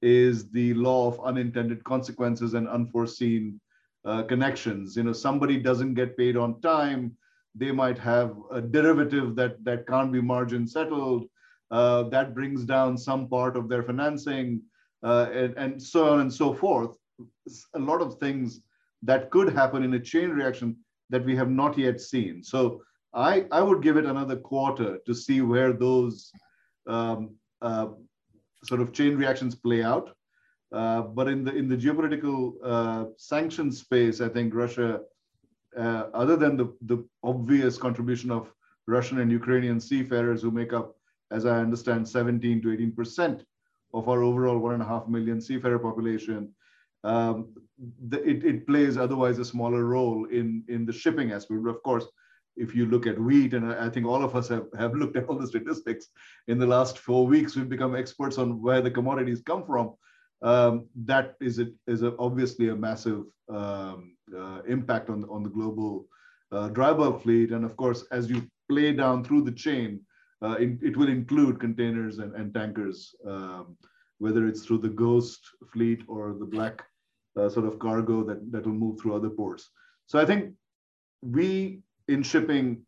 is 0.00 0.48
the 0.50 0.72
law 0.74 1.08
of 1.08 1.20
unintended 1.20 1.82
consequences 1.84 2.54
and 2.54 2.68
unforeseen 2.68 3.60
uh, 4.04 4.22
connections. 4.22 4.96
You 4.96 5.02
know, 5.02 5.12
somebody 5.12 5.58
doesn't 5.58 5.94
get 5.94 6.16
paid 6.16 6.36
on 6.36 6.60
time, 6.60 7.16
they 7.54 7.72
might 7.72 7.98
have 7.98 8.36
a 8.52 8.60
derivative 8.60 9.34
that, 9.36 9.62
that 9.64 9.86
can't 9.86 10.12
be 10.12 10.20
margin 10.20 10.66
settled. 10.66 11.26
Uh, 11.70 12.04
that 12.04 12.34
brings 12.34 12.64
down 12.64 12.96
some 12.96 13.28
part 13.28 13.56
of 13.56 13.68
their 13.68 13.82
financing 13.82 14.62
uh, 15.02 15.26
and, 15.32 15.54
and 15.56 15.82
so 15.82 16.08
on 16.12 16.20
and 16.20 16.32
so 16.32 16.54
forth. 16.54 16.96
A 17.74 17.78
lot 17.78 18.00
of 18.00 18.18
things 18.18 18.60
that 19.02 19.30
could 19.30 19.52
happen 19.52 19.82
in 19.82 19.94
a 19.94 20.00
chain 20.00 20.30
reaction 20.30 20.76
that 21.10 21.24
we 21.24 21.36
have 21.36 21.50
not 21.50 21.78
yet 21.78 22.00
seen. 22.00 22.42
So 22.42 22.82
I, 23.14 23.46
I 23.50 23.62
would 23.62 23.82
give 23.82 23.96
it 23.96 24.04
another 24.04 24.36
quarter 24.36 24.98
to 25.06 25.14
see 25.14 25.40
where 25.40 25.72
those 25.72 26.30
um, 26.86 27.34
uh, 27.62 27.88
sort 28.64 28.80
of 28.80 28.92
chain 28.92 29.16
reactions 29.16 29.54
play 29.54 29.82
out. 29.82 30.10
Uh, 30.70 31.00
but 31.00 31.28
in 31.28 31.44
the 31.44 31.54
in 31.54 31.66
the 31.66 31.76
geopolitical 31.76 32.52
uh, 32.62 33.70
space, 33.70 34.20
I 34.20 34.28
think 34.28 34.54
Russia, 34.54 35.00
uh, 35.76 36.04
other 36.12 36.36
than 36.36 36.58
the, 36.58 36.74
the 36.82 37.08
obvious 37.22 37.78
contribution 37.78 38.30
of 38.30 38.52
Russian 38.86 39.20
and 39.20 39.32
Ukrainian 39.32 39.80
seafarers 39.80 40.42
who 40.42 40.50
make 40.50 40.74
up, 40.74 40.96
as 41.30 41.46
I 41.46 41.58
understand, 41.60 42.06
17 42.06 42.60
to 42.62 42.72
18 42.72 42.92
percent 42.92 43.44
of 43.94 44.10
our 44.10 44.22
overall 44.22 44.58
one 44.58 44.74
and 44.74 44.82
a 44.82 44.86
half 44.86 45.08
million 45.08 45.40
seafarer 45.40 45.78
population, 45.78 46.54
um, 47.08 47.54
the, 48.08 48.22
it, 48.28 48.44
it 48.44 48.66
plays 48.66 48.96
otherwise 48.96 49.38
a 49.38 49.44
smaller 49.44 49.84
role 49.84 50.26
in, 50.26 50.64
in 50.68 50.84
the 50.84 50.92
shipping 50.92 51.32
aspect. 51.32 51.66
Of 51.66 51.82
course, 51.82 52.06
if 52.56 52.74
you 52.74 52.86
look 52.86 53.06
at 53.06 53.18
wheat, 53.18 53.54
and 53.54 53.72
I 53.72 53.88
think 53.88 54.04
all 54.06 54.22
of 54.24 54.34
us 54.34 54.48
have, 54.48 54.66
have 54.78 54.94
looked 54.94 55.16
at 55.16 55.26
all 55.26 55.38
the 55.38 55.46
statistics 55.46 56.08
in 56.48 56.58
the 56.58 56.66
last 56.66 56.98
four 56.98 57.26
weeks, 57.26 57.54
we've 57.54 57.68
become 57.68 57.94
experts 57.94 58.36
on 58.36 58.60
where 58.60 58.82
the 58.82 58.90
commodities 58.90 59.42
come 59.42 59.64
from. 59.64 59.94
Um, 60.42 60.86
that 61.04 61.36
is, 61.40 61.58
a, 61.60 61.66
is 61.86 62.02
a, 62.02 62.16
obviously 62.18 62.68
a 62.68 62.76
massive 62.76 63.24
um, 63.48 64.16
uh, 64.36 64.60
impact 64.68 65.08
on, 65.08 65.24
on 65.30 65.42
the 65.42 65.48
global 65.48 66.06
uh, 66.52 66.68
dry 66.68 66.92
bulk 66.92 67.22
fleet. 67.22 67.52
And 67.52 67.64
of 67.64 67.76
course, 67.76 68.04
as 68.10 68.28
you 68.28 68.46
play 68.68 68.92
down 68.92 69.24
through 69.24 69.42
the 69.42 69.52
chain, 69.52 70.00
uh, 70.42 70.56
it, 70.58 70.78
it, 70.82 70.96
will 70.96 71.08
include 71.08 71.58
containers 71.58 72.18
and, 72.18 72.34
and 72.34 72.54
tankers, 72.54 73.14
um, 73.26 73.76
whether 74.18 74.46
it's 74.46 74.64
through 74.64 74.78
the 74.78 74.88
ghost 74.88 75.40
fleet 75.72 76.02
or 76.06 76.36
the 76.38 76.44
black 76.44 76.84
uh, 77.38 77.48
sort 77.48 77.66
of 77.66 77.78
cargo 77.78 78.22
that, 78.24 78.52
that 78.52 78.66
will 78.66 78.72
move 78.72 79.00
through 79.00 79.14
other 79.14 79.30
ports. 79.30 79.70
So 80.06 80.18
I 80.18 80.24
think 80.24 80.54
we 81.22 81.80
in 82.08 82.22
shipping 82.22 82.82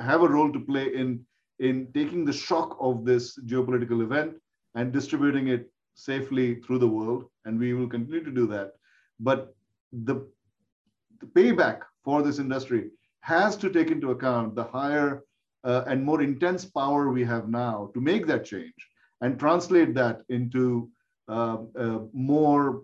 have 0.00 0.22
a 0.22 0.28
role 0.28 0.52
to 0.52 0.60
play 0.60 0.94
in, 0.94 1.24
in 1.58 1.88
taking 1.94 2.24
the 2.24 2.32
shock 2.32 2.76
of 2.80 3.04
this 3.04 3.38
geopolitical 3.46 4.02
event 4.02 4.34
and 4.74 4.92
distributing 4.92 5.48
it 5.48 5.70
safely 5.94 6.56
through 6.56 6.80
the 6.80 6.88
world. 6.88 7.24
And 7.44 7.58
we 7.58 7.74
will 7.74 7.88
continue 7.88 8.24
to 8.24 8.30
do 8.30 8.46
that. 8.48 8.72
But 9.20 9.54
the, 9.92 10.26
the 11.20 11.26
payback 11.26 11.82
for 12.04 12.22
this 12.22 12.38
industry 12.38 12.90
has 13.20 13.56
to 13.56 13.70
take 13.70 13.90
into 13.90 14.10
account 14.10 14.54
the 14.54 14.64
higher 14.64 15.22
uh, 15.62 15.84
and 15.86 16.04
more 16.04 16.20
intense 16.20 16.64
power 16.64 17.10
we 17.10 17.24
have 17.24 17.48
now 17.48 17.90
to 17.94 18.00
make 18.00 18.26
that 18.26 18.44
change 18.44 18.74
and 19.20 19.38
translate 19.38 19.94
that 19.94 20.20
into 20.28 20.90
uh, 21.28 21.58
uh, 21.78 22.00
more 22.12 22.82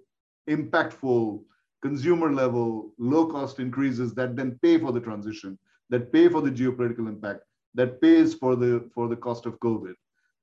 impactful 0.57 1.43
consumer 1.83 2.31
level 2.33 2.93
low 2.99 3.27
cost 3.27 3.59
increases 3.59 4.15
that 4.15 4.37
then 4.37 4.59
pay 4.63 4.79
for 4.79 4.93
the 4.93 5.01
transition 5.01 5.59
that 5.91 6.13
pay 6.13 6.29
for 6.29 6.41
the 6.41 6.51
geopolitical 6.51 7.09
impact, 7.09 7.41
that 7.75 8.01
pays 8.01 8.35
for 8.35 8.57
the 8.57 8.89
for 8.95 9.09
the 9.09 9.17
cost 9.17 9.45
of 9.45 9.59
COVID, 9.61 9.95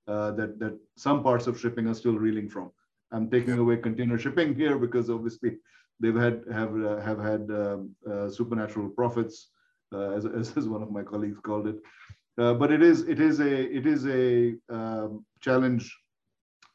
uh, 0.08 0.32
that 0.32 0.60
that 0.60 0.78
some 0.95 1.24
parts 1.24 1.47
of 1.47 1.60
shipping 1.60 1.88
are 1.88 1.95
still 1.95 2.18
reeling 2.18 2.49
from. 2.49 2.72
I'm 3.12 3.30
taking 3.30 3.58
away 3.58 3.78
container 3.78 4.20
shipping 4.20 4.53
here 4.53 4.78
because 4.78 5.10
obviously 5.10 5.58
they've 5.99 6.16
had 6.16 6.43
have 6.51 6.74
uh, 6.86 6.99
have 6.99 7.20
had 7.20 7.49
um, 7.49 7.95
uh, 8.10 8.30
supernatural 8.30 8.89
profits, 8.89 9.49
uh, 9.93 10.12
as, 10.12 10.26
as 10.58 10.68
one 10.68 10.84
of 10.84 10.91
my 10.91 11.03
colleagues 11.03 11.39
called 11.39 11.68
it. 11.68 11.78
Uh, 12.38 12.53
but 12.53 12.72
it 12.72 12.84
is 12.84 13.01
it 13.08 13.20
is 13.20 13.39
a 13.39 13.53
it 13.78 13.88
is 13.88 14.05
a 14.05 14.53
um, 14.70 15.26
challenge 15.41 15.97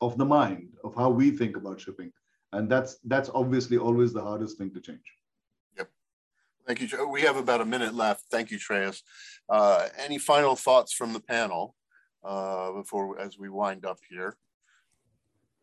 of 0.01 0.19
the 0.19 0.25
mind 0.25 0.71
of 0.83 0.95
how 0.97 1.09
we 1.09 1.31
think 1.31 1.57
about 1.57 1.81
shipping, 1.81 2.11
and 2.53 2.69
that's 2.71 2.99
that's 3.05 3.31
obviously 3.35 3.79
always 3.79 4.13
the 4.13 4.23
hardest 4.23 4.59
thing 4.59 4.71
to 4.75 4.81
change. 4.81 5.05
Yep 5.77 5.89
thank 6.67 6.81
you. 6.81 7.09
We 7.09 7.23
have 7.23 7.37
about 7.37 7.61
a 7.61 7.65
minute 7.65 7.95
left. 7.95 8.25
Thank 8.31 8.51
you, 8.51 8.59
Shreyas. 8.59 9.03
Uh, 9.49 9.89
any 9.99 10.19
final 10.19 10.57
thoughts 10.57 10.93
from 10.93 11.13
the 11.13 11.21
panel 11.21 11.75
uh, 12.25 12.73
before 12.73 13.19
as 13.19 13.39
we 13.39 13.49
wind 13.49 13.85
up 13.85 13.99
here? 14.09 14.37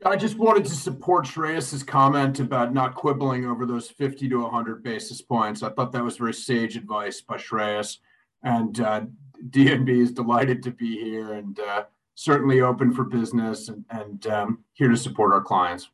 I 0.05 0.15
just 0.15 0.37
wanted 0.37 0.63
to 0.65 0.75
support 0.75 1.25
Shreyas's 1.25 1.83
comment 1.83 2.39
about 2.39 2.73
not 2.73 2.95
quibbling 2.95 3.45
over 3.45 3.65
those 3.65 3.89
50 3.89 4.29
to 4.29 4.43
100 4.43 4.81
basis 4.81 5.21
points. 5.21 5.61
I 5.61 5.69
thought 5.69 5.91
that 5.91 6.03
was 6.03 6.15
very 6.15 6.33
sage 6.33 6.77
advice 6.77 7.19
by 7.19 7.35
Shreyas. 7.35 7.97
And 8.43 8.79
uh, 8.79 9.01
DNB 9.49 9.89
is 9.89 10.13
delighted 10.13 10.63
to 10.63 10.71
be 10.71 10.97
here 10.97 11.33
and 11.33 11.59
uh, 11.59 11.83
certainly 12.15 12.61
open 12.61 12.93
for 12.93 13.03
business 13.03 13.67
and, 13.67 13.83
and 13.89 14.27
um, 14.27 14.63
here 14.71 14.87
to 14.87 14.95
support 14.95 15.33
our 15.33 15.41
clients. 15.41 15.89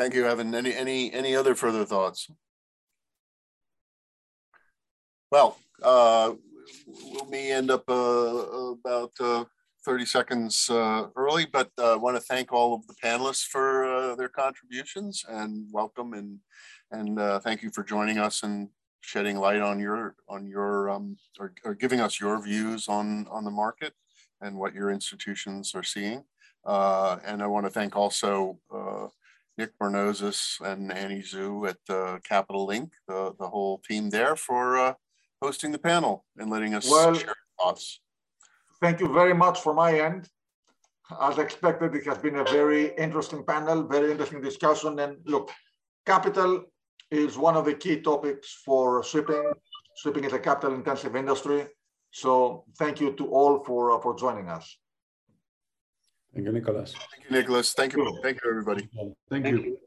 Thank 0.00 0.14
you, 0.14 0.26
Evan. 0.26 0.54
Any 0.54 0.74
any 0.74 1.12
any 1.12 1.36
other 1.36 1.54
further 1.54 1.84
thoughts? 1.84 2.26
Well, 5.30 5.58
uh, 5.82 6.32
we 6.86 7.20
may 7.28 7.52
end 7.52 7.70
up 7.70 7.84
uh, 7.86 7.92
about 7.92 9.12
uh, 9.20 9.44
30 9.84 10.06
seconds 10.06 10.70
uh, 10.70 11.08
early, 11.16 11.44
but 11.44 11.68
I 11.76 11.96
want 11.96 12.16
to 12.16 12.22
thank 12.22 12.50
all 12.50 12.72
of 12.72 12.86
the 12.86 12.94
panelists 13.04 13.44
for 13.44 13.84
uh, 13.84 14.14
their 14.16 14.30
contributions 14.30 15.22
and 15.28 15.66
welcome 15.70 16.14
and 16.14 16.38
and 16.90 17.20
uh, 17.20 17.38
thank 17.38 17.62
you 17.62 17.70
for 17.70 17.84
joining 17.84 18.16
us 18.16 18.42
and 18.42 18.70
shedding 19.02 19.36
light 19.36 19.60
on 19.60 19.78
your 19.78 20.14
on 20.30 20.46
your 20.46 20.88
um, 20.88 21.18
or, 21.38 21.52
or, 21.62 21.74
giving 21.74 22.00
us 22.00 22.18
your 22.18 22.40
views 22.42 22.88
on 22.88 23.26
on 23.30 23.44
the 23.44 23.50
market 23.50 23.92
and 24.40 24.56
what 24.56 24.72
your 24.72 24.90
institutions 24.90 25.74
are 25.74 25.82
seeing. 25.82 26.24
and 26.64 27.42
I 27.42 27.46
want 27.46 27.66
to 27.66 27.70
thank 27.70 27.96
also 27.96 28.58
Nick 29.60 29.78
Bornozis 29.78 30.58
and 30.62 30.90
Annie 30.90 31.20
Zhu 31.20 31.68
at 31.68 32.22
Capital 32.24 32.64
Link, 32.64 32.92
the, 33.06 33.34
the 33.38 33.46
whole 33.46 33.76
team 33.86 34.08
there 34.08 34.34
for 34.34 34.96
hosting 35.42 35.70
the 35.70 35.78
panel 35.78 36.24
and 36.38 36.50
letting 36.50 36.72
us 36.74 36.90
well, 36.90 37.14
share 37.14 37.34
thoughts. 37.58 38.00
Thank 38.80 39.00
you 39.00 39.12
very 39.12 39.34
much 39.34 39.60
for 39.60 39.74
my 39.74 40.00
end. 40.00 40.30
As 41.20 41.36
expected, 41.36 41.94
it 41.94 42.06
has 42.06 42.16
been 42.16 42.36
a 42.36 42.44
very 42.44 42.94
interesting 42.96 43.44
panel, 43.44 43.82
very 43.82 44.10
interesting 44.10 44.40
discussion. 44.40 44.98
And 44.98 45.18
look, 45.26 45.50
capital 46.06 46.64
is 47.10 47.36
one 47.36 47.56
of 47.56 47.66
the 47.66 47.74
key 47.74 48.00
topics 48.00 48.62
for 48.64 49.04
shipping. 49.04 49.52
Shipping 50.02 50.24
is 50.24 50.32
a 50.32 50.38
capital 50.38 50.74
intensive 50.74 51.16
industry. 51.16 51.66
So 52.12 52.64
thank 52.78 52.98
you 52.98 53.12
to 53.12 53.26
all 53.26 53.62
for, 53.64 53.92
uh, 53.92 54.00
for 54.00 54.16
joining 54.16 54.48
us. 54.48 54.78
Thank 56.34 56.46
you, 56.46 56.52
Nicholas. 56.52 56.94
Thank 56.94 57.24
you, 57.24 57.36
Nicholas. 57.36 57.72
Thank 57.72 57.94
you. 57.94 58.18
Thank 58.22 58.38
you, 58.42 58.50
everybody. 58.50 58.88
Thank, 58.94 59.14
thank 59.30 59.46
you. 59.46 59.62
you. 59.62 59.78